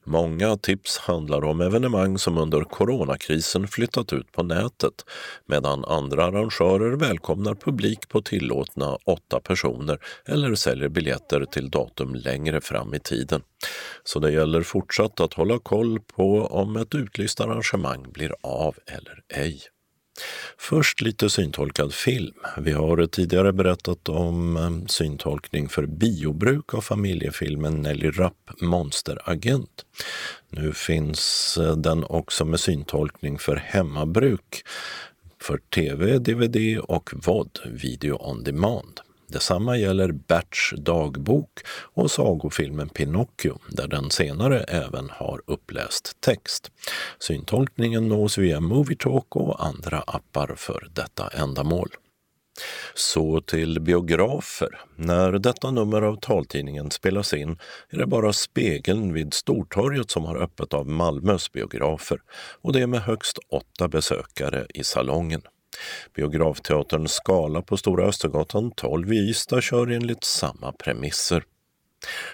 [0.07, 5.05] Många tips handlar om evenemang som under coronakrisen flyttat ut på nätet
[5.46, 12.61] medan andra arrangörer välkomnar publik på tillåtna åtta personer eller säljer biljetter till datum längre
[12.61, 13.42] fram i tiden.
[14.05, 19.22] Så det gäller fortsatt att hålla koll på om ett utlyst arrangemang blir av eller
[19.34, 19.73] ej.
[20.58, 22.34] Först lite syntolkad film.
[22.58, 29.84] Vi har tidigare berättat om eh, syntolkning för biobruk av familjefilmen Nelly Rapp Monsteragent.
[30.50, 34.62] Nu finns eh, den också med syntolkning för hemmabruk
[35.40, 39.00] för tv, dvd och VOD, video on demand.
[39.26, 41.60] Detsamma gäller Berts dagbok
[41.94, 46.70] och sagofilmen Pinocchio där den senare även har uppläst text.
[47.18, 51.88] Syntolkningen nås via Movietalk och andra appar för detta ändamål.
[52.94, 54.80] Så till biografer.
[54.96, 57.58] När detta nummer av taltidningen spelas in
[57.90, 62.18] är det bara Spegeln vid Stortorget som har öppet av Malmös biografer
[62.62, 65.42] och det är med högst åtta besökare i salongen.
[66.14, 71.44] Biografteatern Skala på Stora Östergatan 12 i Ystad kör enligt samma premisser.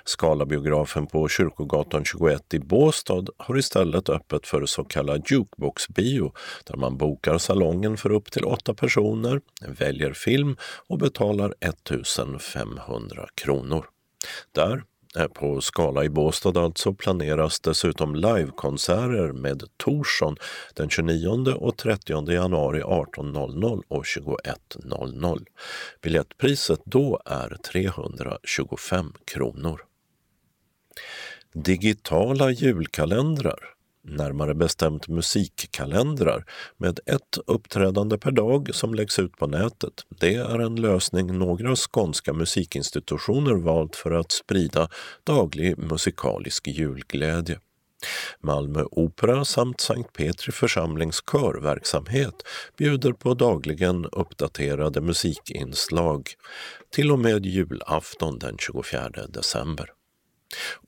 [0.05, 6.33] Skalabiografen på Kyrkogatan 21 i Båstad har istället öppet för så kallad jukeboxbio
[6.65, 10.57] där man bokar salongen för upp till åtta personer, väljer film
[10.89, 13.87] och betalar 1500 kronor.
[14.53, 14.83] Där
[15.35, 20.37] på Skala i Båstad alltså planeras dessutom livekonserter med Torsson
[20.75, 25.47] den 29 och 30 januari 18.00 och 21.00.
[26.03, 29.81] Biljettpriset då är 325 kronor.
[31.53, 36.45] Digitala julkalendrar närmare bestämt musikkalendrar
[36.77, 39.93] med ett uppträdande per dag som läggs ut på nätet.
[40.21, 44.89] Det är en lösning några skånska musikinstitutioner valt för att sprida
[45.25, 47.61] daglig musikalisk julglädje.
[48.41, 52.43] Malmö Opera samt Sankt Petri församlings körverksamhet
[52.77, 56.29] bjuder på dagligen uppdaterade musikinslag
[56.91, 59.91] till och med julafton den 24 december.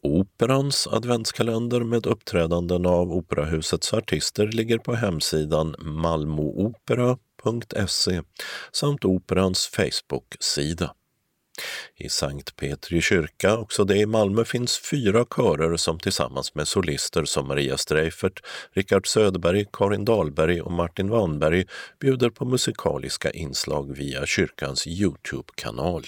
[0.02, 7.02] Operans adventskalender med uppträdanden av operahusets artister ligger på hemsidan malmoopera.se
[8.72, 10.94] samt Operans Facebook-sida.
[11.96, 17.24] I Sankt Petri kyrka, också det i Malmö, finns fyra körer som tillsammans med solister
[17.24, 18.40] som Maria Streifert,
[18.72, 21.66] Richard Söderberg, Karin Dahlberg och Martin Wanberg
[22.00, 26.04] bjuder på musikaliska inslag via kyrkans Youtube-kanal.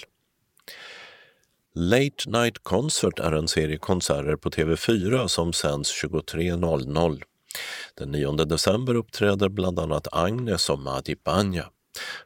[1.77, 7.21] Late Night Concert är en serie konserter på TV4 som sänds 23.00.
[7.97, 11.69] Den 9 december uppträder bland annat Agnes och Madi Banja.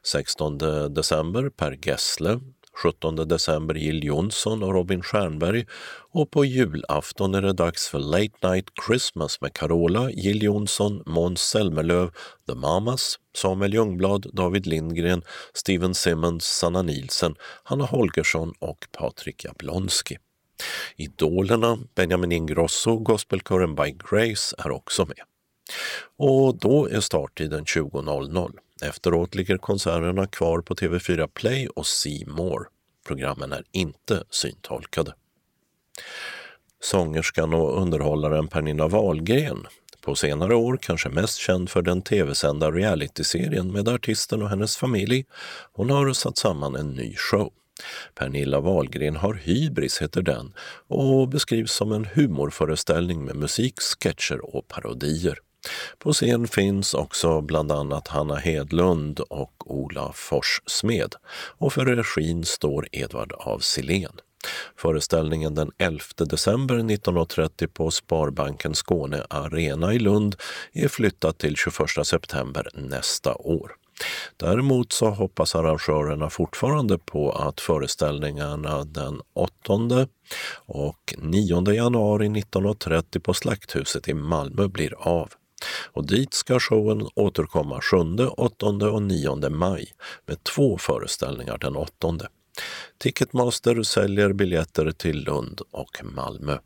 [0.02, 0.58] 16
[0.94, 2.40] december Per Gessle,
[2.76, 5.66] 17 december Jill Johnson och Robin Stjernberg
[6.12, 11.40] och på julafton är det dags för Late Night Christmas med Carola, Jill Johnson, Måns
[11.40, 12.10] Zelmerlöw,
[12.46, 15.22] The Mamas, Samuel Ljungblad, David Lindgren,
[15.54, 20.18] Steven Simmons, Sanna Nilsen, Hanna Holgersson och Patrik Jablonski.
[20.96, 25.22] Idolerna Benjamin Ingrosso och gospelkören By Grace är också med.
[26.16, 28.50] Och då är starttiden 20.00.
[28.82, 32.64] Efteråt ligger konserterna kvar på TV4 Play och C More.
[33.06, 35.14] Programmen är inte syntolkade.
[36.82, 39.66] Sångerskan och underhållaren Pernilla Wahlgren,
[40.00, 45.24] på senare år kanske mest känd för den tv-sända realityserien med artisten och hennes familj,
[45.72, 47.52] hon har satt samman en ny show.
[48.14, 50.54] Pernilla Wahlgren har hybris heter den
[50.88, 55.38] och beskrivs som en humorföreställning med musik, sketcher och parodier.
[55.98, 61.14] På scen finns också bland annat Hanna Hedlund och Ola Forssmed
[61.58, 64.20] och för regin står Edvard af Sillén.
[64.76, 70.36] Föreställningen den 11 december 1930 på Sparbanken Skåne Arena i Lund
[70.72, 73.72] är flyttad till 21 september nästa år.
[74.36, 80.06] Däremot så hoppas arrangörerna fortfarande på att föreställningarna den 8
[80.54, 85.32] och 9 januari 1930 på Slakthuset i Malmö blir av.
[85.92, 89.92] Och dit ska showen återkomma 7, 8 och 9 maj
[90.26, 92.18] med två föreställningar den 8.
[92.98, 96.58] Ticketmaster säljer biljetter till Lund och Malmö.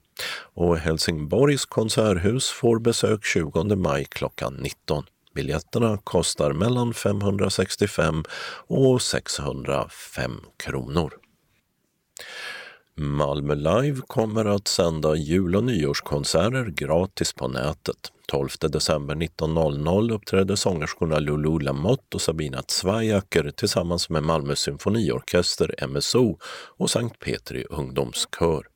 [0.54, 5.04] Och Helsingborgs konserthus får besök 20 maj klockan 19.
[5.34, 8.24] Biljetterna kostar mellan 565
[8.66, 11.14] och 605 kronor.
[12.96, 18.12] Malmö Live kommer att sända jul och nyårskonserter gratis på nätet.
[18.26, 26.38] 12 december 19.00 uppträder sångerskorna Lulu Lamotte och Sabina Zweiacker tillsammans med Malmö symfoniorkester, MSO
[26.76, 28.66] och Sankt Petri ungdomskör.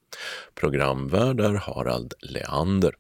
[0.55, 2.95] Programvärd är Harald Leander.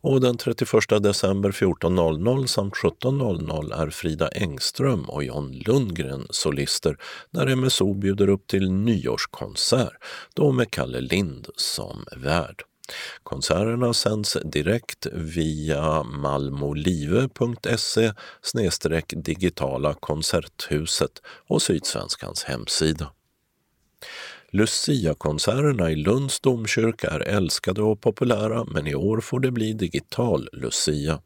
[0.00, 6.96] Och den 31 december 14.00 samt 17.00 är Frida Engström och John Lundgren solister
[7.30, 9.92] när MSO bjuder upp till nyårskonsert,
[10.34, 12.62] då med Kalle Lind som värd.
[13.22, 18.12] Konserterna sänds direkt via malmolive.se
[19.08, 23.10] digitala konserthuset och Sydsvenskans hemsida.
[24.52, 30.48] Lucia-konserterna i Lunds domkyrka är älskade och populära men i år får det bli digital
[30.52, 31.20] Lucia.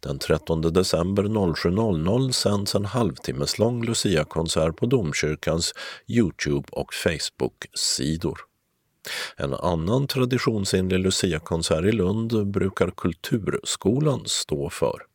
[0.00, 5.72] Den 13 december 07.00 sänds en halvtimmeslång Lucia-konsert på domkyrkans
[6.08, 8.38] Youtube och Facebook-sidor.
[9.36, 15.11] En annan traditionsenlig Lucia-konsert i Lund brukar Kulturskolan stå för.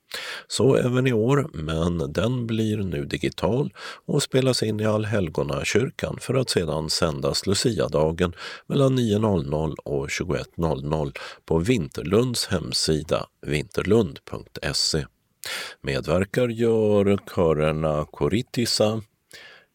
[0.47, 3.73] Så även i år, men den blir nu digital
[4.05, 8.33] och spelas in i Allhelgonakyrkan för att sedan sändas Luciadagen
[8.67, 15.05] mellan 9.00 och 21.00 på Vinterlunds hemsida vinterlund.se.
[15.81, 19.01] Medverkar gör körerna Coritisa,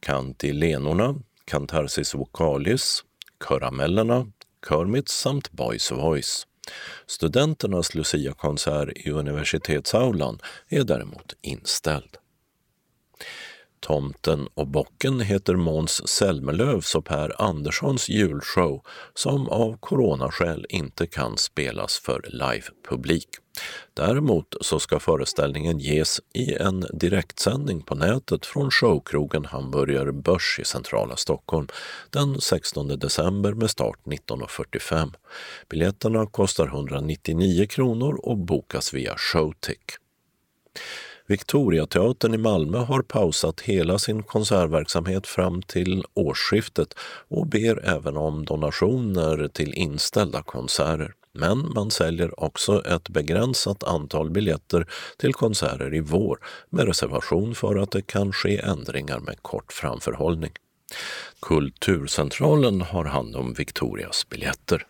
[0.01, 1.15] Cantilenorna,
[1.45, 3.05] Cantarsis Vocalis,
[3.49, 4.27] Köramellerna,
[4.69, 6.47] Körmits samt Boys Voice.
[7.07, 10.39] Studenternas Lucia-konsert i universitetsaulan
[10.69, 12.17] är däremot inställd.
[13.83, 18.83] Tomten och bocken heter Måns Zelmerlöws och Per Anderssons julshow
[19.15, 23.29] som av coronaskäl inte kan spelas för livepublik.
[23.95, 30.65] Däremot så ska föreställningen ges i en direktsändning på nätet från showkrogen Hamburger Börs i
[30.65, 31.67] centrala Stockholm
[32.11, 35.15] den 16 december med start 19.45.
[35.69, 39.83] Biljetterna kostar 199 kronor och bokas via Showtick.
[41.33, 46.95] Victoriateatern i Malmö har pausat hela sin konsertverksamhet fram till årsskiftet
[47.29, 51.13] och ber även om donationer till inställda konserter.
[51.33, 54.87] Men man säljer också ett begränsat antal biljetter
[55.19, 56.39] till konserter i vår
[56.71, 60.53] med reservation för att det kan ske ändringar med kort framförhållning.
[61.41, 64.87] Kulturcentralen har hand om Victorias biljetter.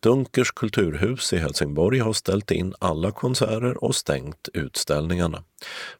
[0.00, 5.42] Dunkers kulturhus i Helsingborg har ställt in alla konserter och stängt utställningarna.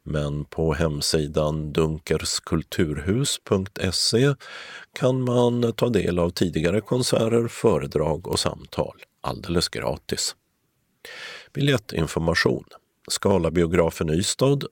[0.02, 4.34] Men på hemsidan dunkerskulturhus.se
[4.92, 10.36] kan man ta del av tidigare konserter, föredrag och samtal alldeles gratis.
[11.52, 12.64] Biljettinformation
[13.08, 14.64] Skalabiografen Ystad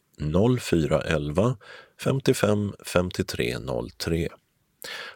[0.61, 1.57] 0411
[2.01, 3.57] 55 53
[3.99, 4.29] 03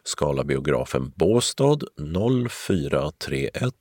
[0.02, 3.72] Skala biografen Båstad 0431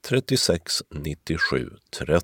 [0.00, 2.22] 36 97 30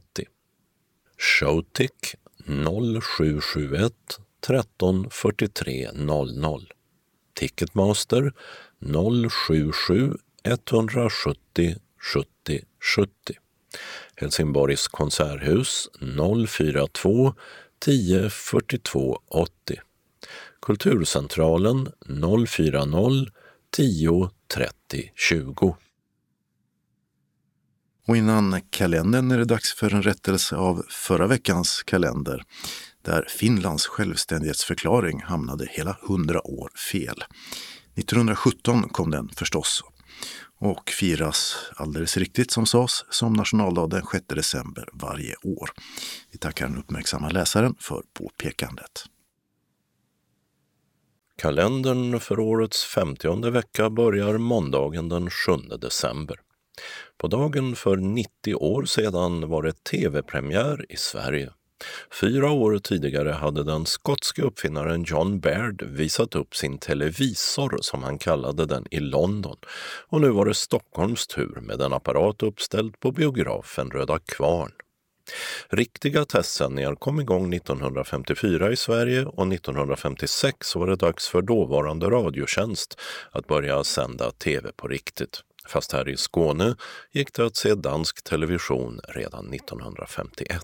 [1.18, 2.14] Showtick
[2.46, 3.92] 0771
[4.40, 6.66] 13 43 00
[7.34, 8.32] Ticketmaster
[8.80, 11.76] 077 170
[12.14, 12.64] 70
[12.96, 13.38] 70
[14.16, 17.34] Helsingborgs konserthus 042
[17.78, 19.87] 10 42 80
[20.62, 21.88] Kulturcentralen
[22.46, 23.26] 040
[23.70, 25.76] 10 30 20.
[28.06, 32.42] Och innan kalendern är det dags för en rättelse av förra veckans kalender
[33.02, 37.24] där Finlands självständighetsförklaring hamnade hela hundra år fel.
[37.94, 39.82] 1917 kom den förstås
[40.60, 45.70] och firas alldeles riktigt som sades som nationaldag den 6 december varje år.
[46.30, 49.04] Vi tackar den uppmärksamma läsaren för påpekandet.
[51.42, 56.36] Kalendern för årets 50 vecka börjar måndagen den 7 december.
[57.18, 61.50] På dagen för 90 år sedan var det tv-premiär i Sverige.
[62.20, 68.18] Fyra år tidigare hade den skotske uppfinnaren John Baird visat upp sin televisor, som han
[68.18, 69.56] kallade den, i London.
[70.08, 74.72] Och nu var det Stockholms tur med en apparat uppställd på biografen Röda Kvarn.
[75.68, 83.00] Riktiga testsändningar kom igång 1954 i Sverige och 1956 var det dags för dåvarande Radiotjänst
[83.30, 85.40] att börja sända tv på riktigt.
[85.68, 86.76] Fast här i Skåne
[87.12, 90.62] gick det att se dansk television redan 1951.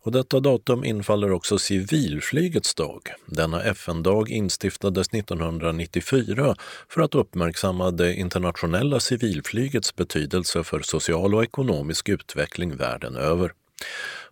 [0.00, 3.00] Och detta datum infaller också civilflygets dag.
[3.26, 6.56] Denna FN-dag instiftades 1994
[6.88, 13.52] för att uppmärksamma det internationella civilflygets betydelse för social och ekonomisk utveckling världen över.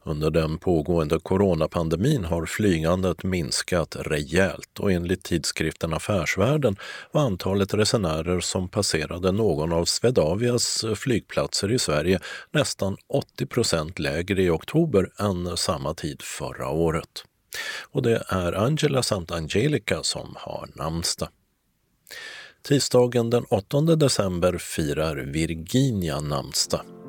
[0.05, 6.77] Under den pågående coronapandemin har flygandet minskat rejält och enligt tidskriften Affärsvärlden
[7.13, 14.43] var antalet resenärer som passerade någon av Swedavias flygplatser i Sverige nästan 80 procent lägre
[14.43, 17.25] i oktober än samma tid förra året.
[17.91, 21.29] Och det är Angela samt Angelica som har namnsdag.
[22.63, 27.02] Tisdagen den 8 december firar Virginia namnsdag.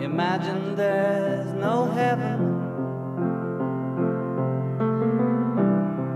[0.00, 2.38] Imagine there's no heaven.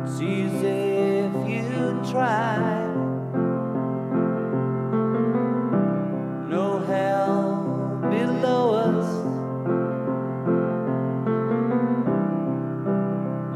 [0.05, 0.68] It's easy
[1.26, 2.59] if you try.
[6.49, 9.09] No hell below us.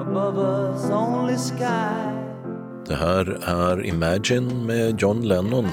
[0.01, 2.13] Above us only sky.
[2.89, 5.67] Det här är Imagine med John Lennon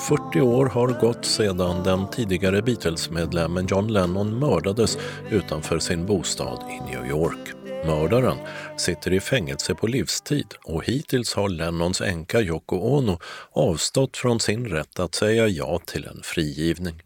[0.00, 4.98] 40 år har gått sedan den tidigare Beatles-medlemmen John Lennon mördades
[5.30, 7.48] utanför sin bostad i New York.
[7.86, 8.36] Mördaren
[8.76, 13.18] sitter i fängelse på livstid och hittills har Lennons änka Yoko Ono
[13.52, 17.02] avstått från sin rätt att säga ja till en frigivning.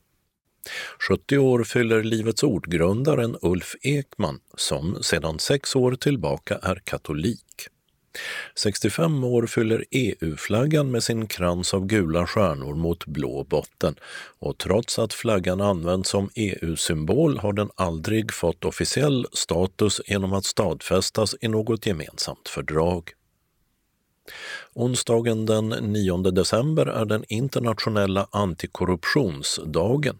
[1.09, 7.68] 70 år fyller Livets ordgrundaren Ulf Ekman som sedan sex år tillbaka är katolik.
[8.55, 13.95] 65 år fyller EU-flaggan med sin krans av gula stjärnor mot blå botten
[14.39, 20.45] och trots att flaggan används som EU-symbol har den aldrig fått officiell status genom att
[20.45, 23.13] stadfästas i något gemensamt fördrag.
[24.75, 30.17] Onsdagen den 9 december är den internationella antikorruptionsdagen.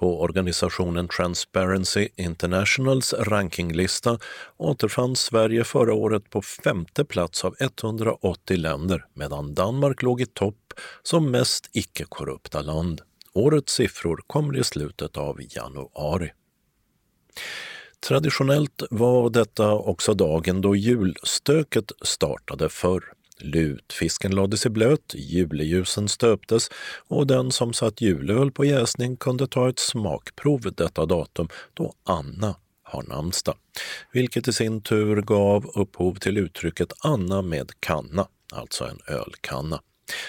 [0.00, 4.18] På organisationen Transparency Internationals rankinglista
[4.56, 10.72] återfanns Sverige förra året på femte plats av 180 länder medan Danmark låg i topp
[11.02, 13.00] som mest icke-korrupta land.
[13.34, 16.30] Årets siffror kommer i slutet av januari.
[18.08, 23.04] Traditionellt var detta också dagen då julstöket startade förr.
[23.42, 26.68] Lutfisken lades i blöt, juleljusen stöptes
[27.08, 32.56] och den som satt julöl på jäsning kunde ta ett smakprov detta datum då Anna
[32.82, 33.54] har namnsdag,
[34.12, 39.80] vilket i sin tur gav upphov till uttrycket Anna med kanna, alltså en ölkanna.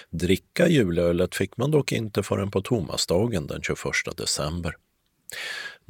[0.10, 3.78] Dricka julölet fick man dock inte förrän på Tomasdagen den 21
[4.18, 4.76] december.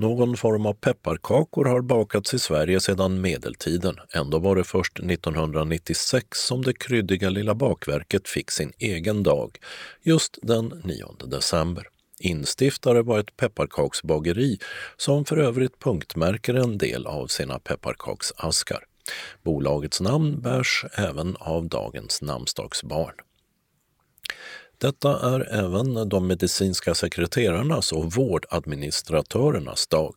[0.01, 3.95] Någon form av pepparkakor har bakats i Sverige sedan medeltiden.
[4.13, 9.57] Ändå var det först 1996 som det kryddiga lilla bakverket fick sin egen dag,
[10.01, 11.87] just den 9 december.
[12.19, 14.59] Instiftare var ett pepparkaksbageri
[14.97, 18.83] som för övrigt punktmärker en del av sina pepparkaksaskar.
[19.43, 23.15] Bolagets namn bärs även av dagens namnsdagsbarn.
[24.81, 30.13] Detta är även de medicinska sekreterarnas och vårdadministratörernas dag.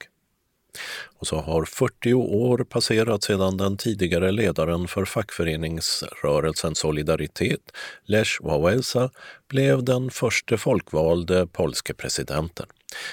[1.18, 7.60] Och så har 40 år passerat sedan den tidigare ledaren för fackföreningsrörelsen Solidaritet,
[8.04, 9.10] Lech Wałęsa,
[9.48, 12.66] blev den första folkvalde polske presidenten.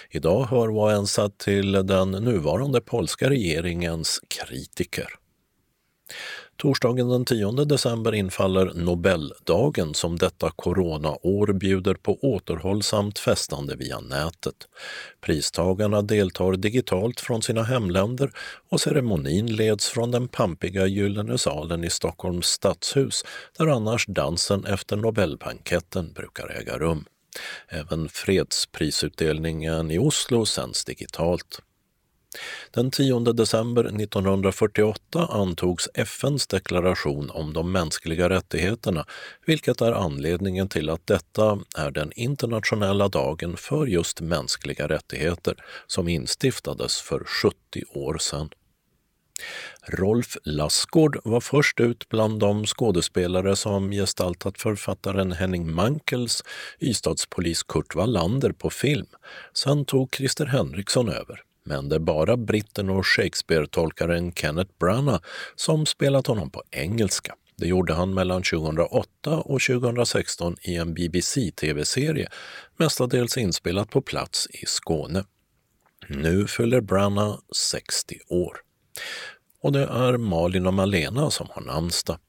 [0.10, 5.08] Idag hör Wałęsa till den nuvarande polska regeringens kritiker.
[6.62, 14.56] Torsdagen den 10 december infaller Nobeldagen som detta coronaår bjuder på återhållsamt festande via nätet.
[15.22, 18.32] Pristagarna deltar digitalt från sina hemländer
[18.70, 23.24] och ceremonin leds från den pampiga Gyllene salen i Stockholms stadshus
[23.58, 27.06] där annars dansen efter Nobelbanketten brukar äga rum.
[27.70, 31.62] Även fredsprisutdelningen i Oslo sänds digitalt.
[32.72, 39.06] Den 10 december 1948 antogs FNs deklaration om de mänskliga rättigheterna,
[39.46, 45.56] vilket är anledningen till att detta är den internationella dagen för just mänskliga rättigheter
[45.88, 48.50] som instiftades för 70 år sedan.
[49.88, 56.44] Rolf Lassgård var först ut bland de skådespelare som gestaltat författaren Henning Mankels
[56.80, 59.08] Ystadspolis Kurt Wallander på film.
[59.54, 65.24] Sen tog Christer Henriksson över men det är bara britten och Shakespeare-tolkaren Kenneth Branagh
[65.56, 67.36] som spelat honom på engelska.
[67.58, 72.30] Det gjorde han mellan 2008 och 2016 i en BBC-tv-serie,
[72.78, 75.26] mestadels inspelat på plats i Skåne.
[76.08, 78.58] Nu fyller Branagh 60 år.
[79.62, 82.20] Och det är Malin och Malena som har namnsdag.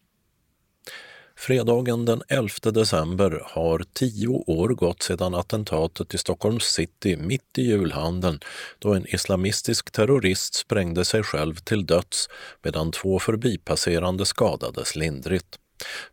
[1.43, 7.63] Fredagen den 11 december har tio år gått sedan attentatet i Stockholms city mitt i
[7.63, 8.41] julhandeln
[8.79, 12.29] då en islamistisk terrorist sprängde sig själv till döds
[12.63, 15.59] medan två förbipasserande skadades lindrigt.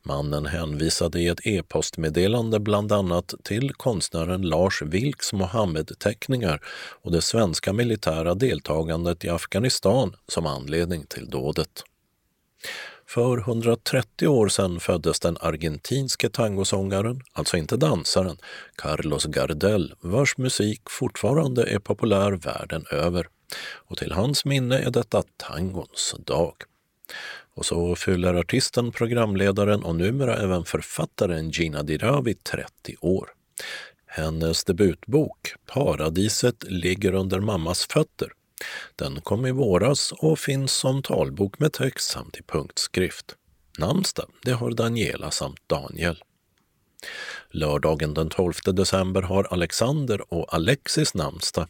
[0.04, 6.62] Mannen hänvisade i ett e-postmeddelande bland annat till konstnären Lars Vilks Mohammed-teckningar
[7.02, 11.84] och det svenska militära deltagandet i Afghanistan som anledning till dådet.
[13.10, 18.38] För 130 år sedan föddes den argentinske tangosångaren, alltså inte dansaren,
[18.76, 23.28] Carlos Gardel, vars musik fortfarande är populär världen över.
[23.76, 26.54] Och till hans minne är detta tangons dag.
[27.56, 33.30] Och så fyller artisten, programledaren och numera även författaren Gina Dirawi 30 år.
[34.06, 38.32] Hennes debutbok Paradiset ligger under mammas fötter.
[38.96, 43.36] Den kom i våras och finns som talbok med text samt i punktskrift.
[43.78, 46.24] Namnsdag, det har Daniela samt Daniel.
[47.50, 51.68] Lördagen den 12 december har Alexander och Alexis namnsdag.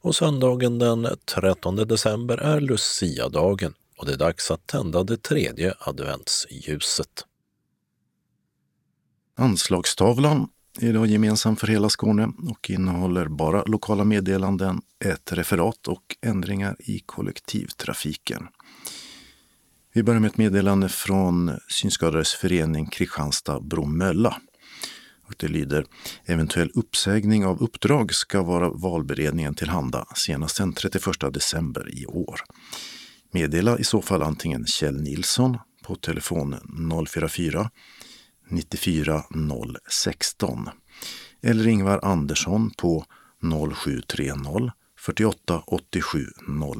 [0.00, 5.74] Och söndagen den 13 december är Lucia-dagen och det är dags att tända det tredje
[5.78, 7.24] adventsljuset.
[9.36, 10.48] Anslagstavlan
[10.80, 16.76] är idag gemensam för hela Skåne och innehåller bara lokala meddelanden, ett referat och ändringar
[16.78, 18.46] i kollektivtrafiken.
[19.92, 24.36] Vi börjar med ett meddelande från Synskadades förening Kristianstad-Bromölla.
[25.26, 25.86] Och det lyder
[26.24, 32.40] Eventuell uppsägning av uppdrag ska vara valberedningen tillhanda senast den 31 december i år.
[33.30, 36.56] Meddela i så fall antingen Kjell Nilsson på telefon
[37.08, 37.70] 044
[38.50, 39.24] 94
[39.88, 40.68] 016
[41.42, 43.04] eller Ingvar Andersson på
[43.40, 46.26] 0730 48 87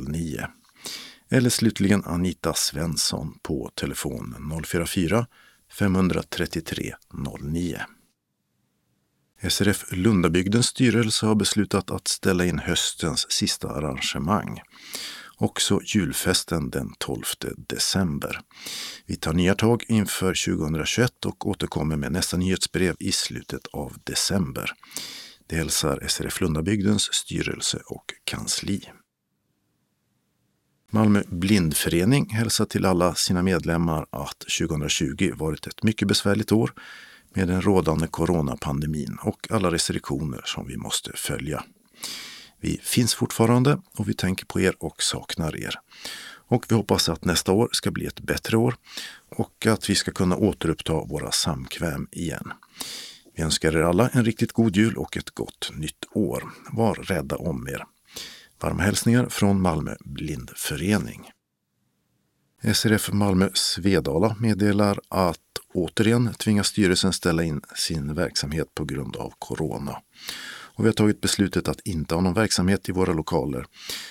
[0.07, 0.47] 09.
[1.31, 5.27] Eller slutligen Anita Svensson på telefon 044
[5.73, 6.95] 533
[7.41, 7.79] 09.
[9.43, 14.61] SRF Lundabygdens styrelse har beslutat att ställa in höstens sista arrangemang.
[15.41, 17.23] Också julfesten den 12
[17.57, 18.41] december.
[19.07, 24.71] Vi tar nya tag inför 2021 och återkommer med nästa nyhetsbrev i slutet av december.
[25.47, 28.91] Det hälsar SRF Lundabygdens styrelse och kansli.
[30.91, 36.73] Malmö blindförening hälsar till alla sina medlemmar att 2020 varit ett mycket besvärligt år
[37.35, 41.65] med den rådande coronapandemin och alla restriktioner som vi måste följa.
[42.61, 45.75] Vi finns fortfarande och vi tänker på er och saknar er.
[46.49, 48.77] Och vi hoppas att nästa år ska bli ett bättre år
[49.37, 52.53] och att vi ska kunna återuppta våra samkväm igen.
[53.37, 56.51] Vi önskar er alla en riktigt god jul och ett gott nytt år.
[56.73, 57.85] Var rädda om er.
[58.61, 61.31] Varma hälsningar från Malmö blindförening.
[62.75, 65.39] SRF Malmö Svedala meddelar att
[65.75, 70.03] återigen tvingas styrelsen ställa in sin verksamhet på grund av corona.
[70.79, 73.67] Och vi har tagit beslutet att inte ha någon verksamhet i våra lokaler,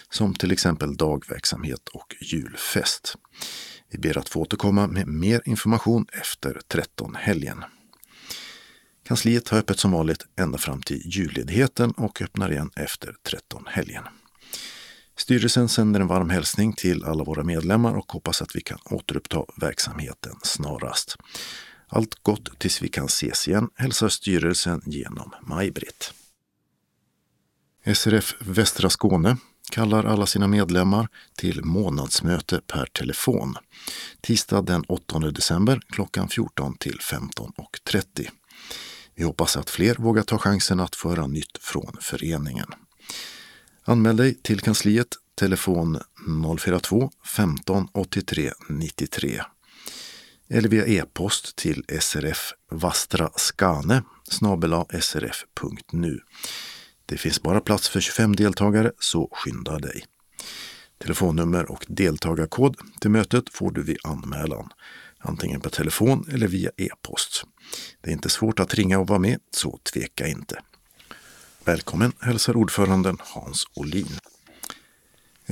[0.10, 3.16] som till exempel dagverksamhet och julfest.
[3.90, 7.64] Vi ber att få återkomma med mer information efter 13-helgen.
[9.06, 14.04] Kansliet har öppet som vanligt ända fram till julledigheten och öppnar igen efter 13-helgen.
[15.18, 19.46] Styrelsen sänder en varm hälsning till alla våra medlemmar och hoppas att vi kan återuppta
[19.62, 21.18] verksamheten snarast.
[21.88, 26.14] Allt gott tills vi kan ses igen hälsar styrelsen genom Maj-Britt.
[27.94, 29.38] SRF Västra Skåne
[29.72, 31.08] kallar alla sina medlemmar
[31.38, 33.56] till månadsmöte per telefon.
[34.22, 38.30] Tisdag den 8 december klockan 14 till 15.30.
[39.16, 42.68] Vi hoppas att fler vågar ta chansen att föra nytt från föreningen.
[43.84, 46.00] Anmäl dig till kansliet telefon
[46.60, 49.42] 042 15 83 93
[50.50, 54.04] eller via e-post till srf vastraskane
[55.02, 56.20] srf.nu.
[57.10, 60.06] Det finns bara plats för 25 deltagare, så skynda dig.
[60.98, 64.70] Telefonnummer och deltagarkod till mötet får du vid anmälan,
[65.20, 67.44] antingen på telefon eller via e-post.
[68.02, 70.62] Det är inte svårt att ringa och vara med, så tveka inte.
[71.66, 74.20] Välkommen hälsar ordföranden Hans Olin.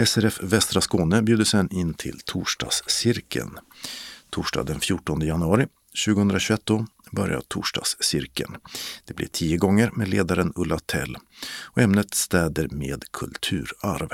[0.05, 3.57] SRF Västra Skåne bjuder sedan in till torsdagscirkeln.
[4.29, 5.67] Torsdag den 14 januari
[6.05, 8.55] 2021 då börjar torsdagscirkeln.
[9.05, 11.17] Det blir tio gånger med ledaren Ulla Tell
[11.63, 14.09] och ämnet Städer med kulturarv.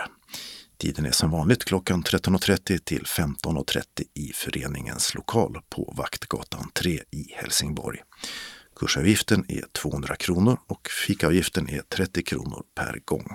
[0.78, 7.34] Tiden är som vanligt klockan 13.30 till 15.30 i föreningens lokal på Vaktgatan 3 i
[7.36, 8.00] Helsingborg.
[8.76, 13.28] Kursavgiften är 200 kronor och fikaavgiften är 30 kronor per gång.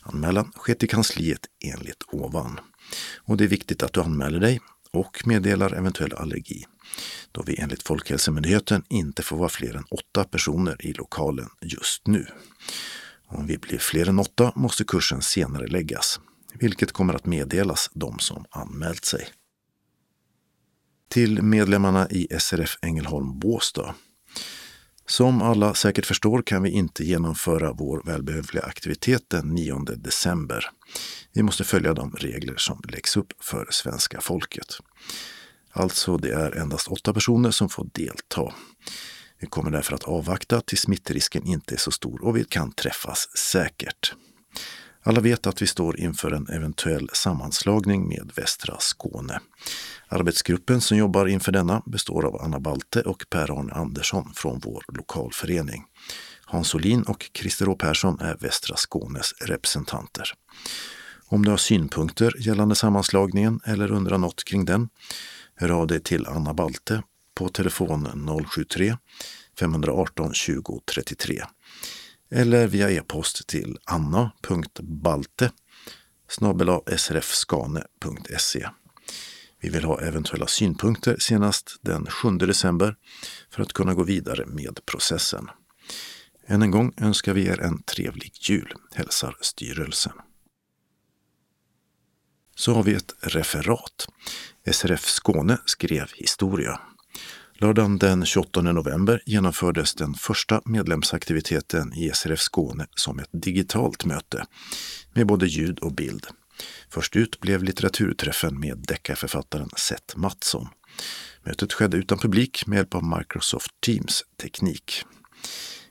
[0.00, 2.60] Anmälan sker till kansliet enligt ovan.
[3.16, 4.60] Och det är viktigt att du anmäler dig
[4.92, 6.64] och meddelar eventuell allergi
[7.32, 12.26] då vi enligt Folkhälsomyndigheten inte får vara fler än åtta personer i lokalen just nu.
[13.26, 16.20] Om vi blir fler än åtta måste kursen senare läggas,
[16.54, 19.28] vilket kommer att meddelas de som anmält sig.
[21.10, 23.94] Till medlemmarna i SRF Ängelholm Båstad
[25.10, 30.70] som alla säkert förstår kan vi inte genomföra vår välbehövliga aktivitet den 9 december.
[31.32, 34.66] Vi måste följa de regler som läggs upp för svenska folket.
[35.72, 38.52] Alltså, det är endast åtta personer som får delta.
[39.40, 43.36] Vi kommer därför att avvakta tills smittrisken inte är så stor och vi kan träffas
[43.36, 44.14] säkert.
[45.02, 49.40] Alla vet att vi står inför en eventuell sammanslagning med Västra Skåne.
[50.08, 55.84] Arbetsgruppen som jobbar inför denna består av Anna Balte och Per-Arne Andersson från vår lokalförening.
[56.44, 60.32] Hans Olin och Christer Å Persson är Västra Skånes representanter.
[61.26, 64.88] Om du har synpunkter gällande sammanslagningen eller undrar något kring den,
[65.58, 67.02] hör av dig till Anna Balte
[67.34, 68.96] på telefon 073
[69.58, 71.42] 518 20 33
[72.30, 75.52] eller via e-post till anna.balte
[76.96, 78.68] srfskane.se.
[79.60, 82.96] Vi vill ha eventuella synpunkter senast den 7 december
[83.50, 85.50] för att kunna gå vidare med processen.
[86.46, 90.12] Än en gång önskar vi er en trevlig jul, hälsar styrelsen.
[92.58, 94.06] Så har vi ett referat.
[94.72, 96.80] SRF Skåne skrev historia.
[97.54, 104.46] Lördagen den 28 november genomfördes den första medlemsaktiviteten i SRF Skåne som ett digitalt möte
[105.12, 106.26] med både ljud och bild.
[106.90, 110.68] Först ut blev litteraturträffen med deckarförfattaren Seth Mattsson.
[111.42, 115.04] Mötet skedde utan publik med hjälp av Microsoft Teams teknik.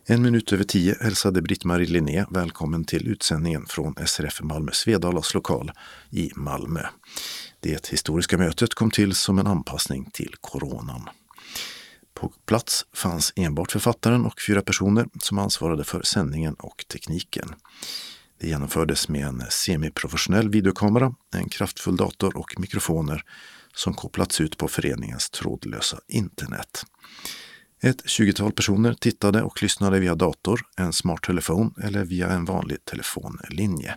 [0.09, 5.71] En minut över tio hälsade Britt-Marie Linné välkommen till utsändningen från SRF Malmö Svedalas lokal
[6.09, 6.81] i Malmö.
[7.59, 11.09] Det historiska mötet kom till som en anpassning till coronan.
[12.13, 17.55] På plats fanns enbart författaren och fyra personer som ansvarade för sändningen och tekniken.
[18.39, 23.23] Det genomfördes med en semiprofessionell videokamera, en kraftfull dator och mikrofoner
[23.73, 26.83] som kopplats ut på föreningens trådlösa internet.
[27.81, 33.95] Ett tjugotal personer tittade och lyssnade via dator, en smarttelefon eller via en vanlig telefonlinje.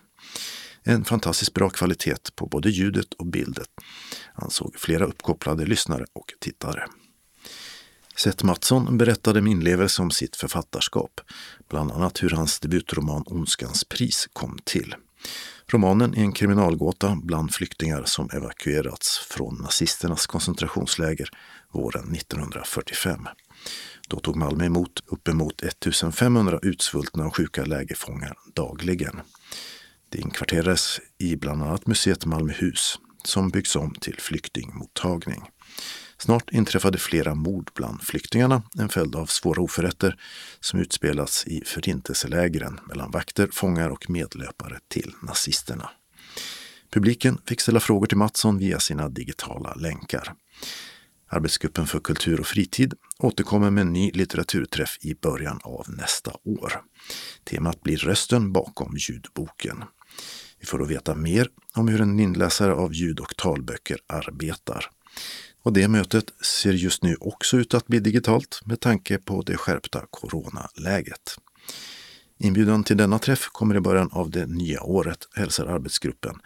[0.83, 3.69] En fantastiskt bra kvalitet på både ljudet och bildet,
[4.35, 6.85] ansåg flera uppkopplade lyssnare och tittare.
[8.17, 11.21] Seth Mattsson berättade med inlevelse om sitt författarskap,
[11.69, 14.95] bland annat hur hans debutroman Ondskans pris kom till.
[15.67, 21.29] Romanen är en kriminalgåta bland flyktingar som evakuerats från nazisternas koncentrationsläger
[21.73, 23.29] våren 1945.
[24.11, 29.21] Då tog Malmö emot uppemot 1500 utsvultna och sjuka lägerfångar dagligen.
[30.09, 35.43] Det inkvarterades i bland annat museet Malmöhus som byggs om till flyktingmottagning.
[36.19, 40.17] Snart inträffade flera mord bland flyktingarna, en följd av svåra oförrätter
[40.61, 45.91] som utspelats i förintelselägren mellan vakter, fångar och medlöpare till nazisterna.
[46.91, 50.35] Publiken fick ställa frågor till Mattsson via sina digitala länkar.
[51.33, 56.73] Arbetsgruppen för kultur och fritid återkommer med en ny litteraturträff i början av nästa år.
[57.45, 59.85] Temat blir rösten bakom ljudboken.
[60.61, 64.91] Vi får då veta mer om hur en inläsare av ljud och talböcker arbetar.
[65.63, 69.57] Och det mötet ser just nu också ut att bli digitalt med tanke på det
[69.57, 71.37] skärpta coronaläget.
[72.39, 76.41] Inbjudan till denna träff kommer i början av det nya året, hälsar arbetsgruppen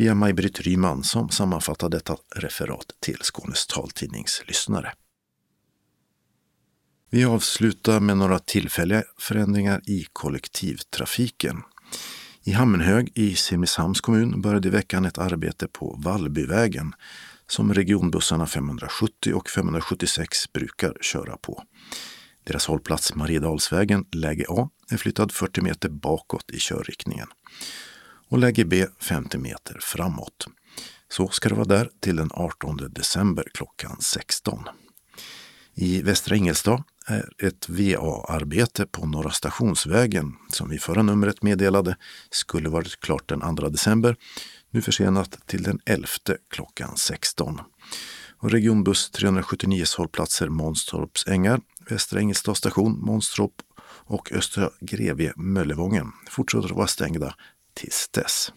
[0.00, 4.92] via Maj-Britt Ryman som sammanfattar detta referat till Skånes taltidnings lyssnare.
[7.10, 11.62] Vi avslutar med några tillfälliga förändringar i kollektivtrafiken.
[12.44, 16.92] I Hammenhög i Simrishamns kommun började i veckan ett arbete på Vallbyvägen
[17.46, 21.62] som regionbussarna 570 och 576 brukar köra på.
[22.44, 27.28] Deras hållplats Mariedalsvägen, läge A, är flyttad 40 meter bakåt i körriktningen
[28.30, 30.46] och läge B 50 meter framåt.
[31.08, 34.64] Så ska det vara där till den 18 december klockan 16.
[35.74, 41.96] I Västra Ingelstad är ett VA-arbete på Norra Stationsvägen som vi förra numret meddelade
[42.30, 44.16] skulle varit klart den 2 december
[44.70, 46.06] nu försenat till den 11
[46.50, 47.60] klockan 16.
[48.38, 56.68] Och regionbuss 379 hållplatser Månstorps ängar, Västra Ingelstad station, Månstorp och Östra Grevie Möllevången fortsätter
[56.68, 57.34] att vara stängda
[57.74, 58.52] tills dess.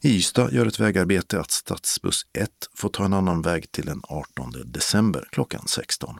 [0.00, 4.00] I Ystad gör ett vägarbete att stadsbuss 1 får ta en annan väg till den
[4.04, 6.18] 18 december klockan 16.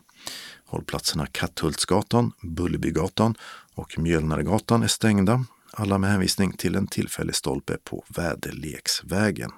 [0.67, 3.35] Hållplatserna Katthultsgatan, Bullerbygatan
[3.75, 9.51] och Mjölnaregatan är stängda alla med hänvisning till en tillfällig stolpe på Väderleksvägen.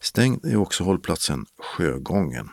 [0.00, 2.48] Stängd är också hållplatsen Sjögången.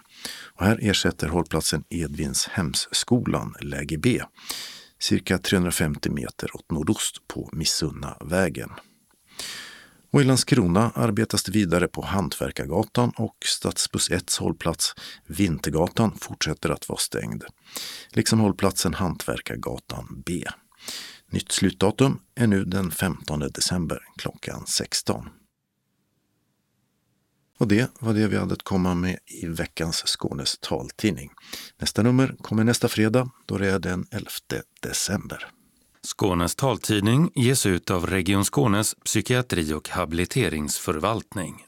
[0.56, 4.22] Och här ersätter hållplatsen Edvinshemsskolan, läge B,
[5.02, 8.70] cirka 350 meter åt nordost på Missunnavägen.
[10.12, 14.96] Och i Landskrona arbetas det vidare på Hantverkargatan och Stadsbuss 1 hållplats
[15.26, 17.44] Vintergatan fortsätter att vara stängd.
[18.10, 20.44] Liksom hållplatsen Hantverkargatan B.
[21.32, 25.30] Nytt slutdatum är nu den 15 december klockan 16.
[27.62, 31.32] Och det var det vi hade att komma med i veckans Skånes taltidning.
[31.78, 34.30] Nästa nummer kommer nästa fredag då det är den 11
[34.80, 35.48] december.
[36.04, 41.66] Skånes taltidning ges ut av Region Skånes psykiatri och habiliteringsförvaltning.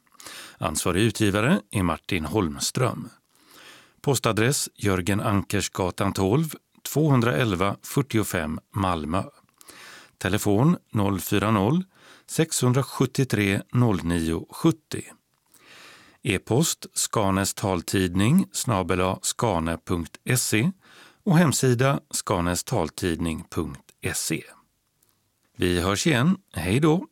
[0.58, 3.10] Ansvarig utgivare är Martin Holmström.
[4.02, 6.50] Postadress Jörgen Ankersgatan 12,
[6.94, 9.24] 211 45 Malmö.
[10.18, 15.04] Telefon 040-673 0970.
[16.26, 20.72] E-post Skanes taltidning snabela skane.se
[21.24, 24.44] och hemsida skanestaltidning.se.
[25.58, 26.38] Vi hörs igen.
[26.54, 27.08] Hej då!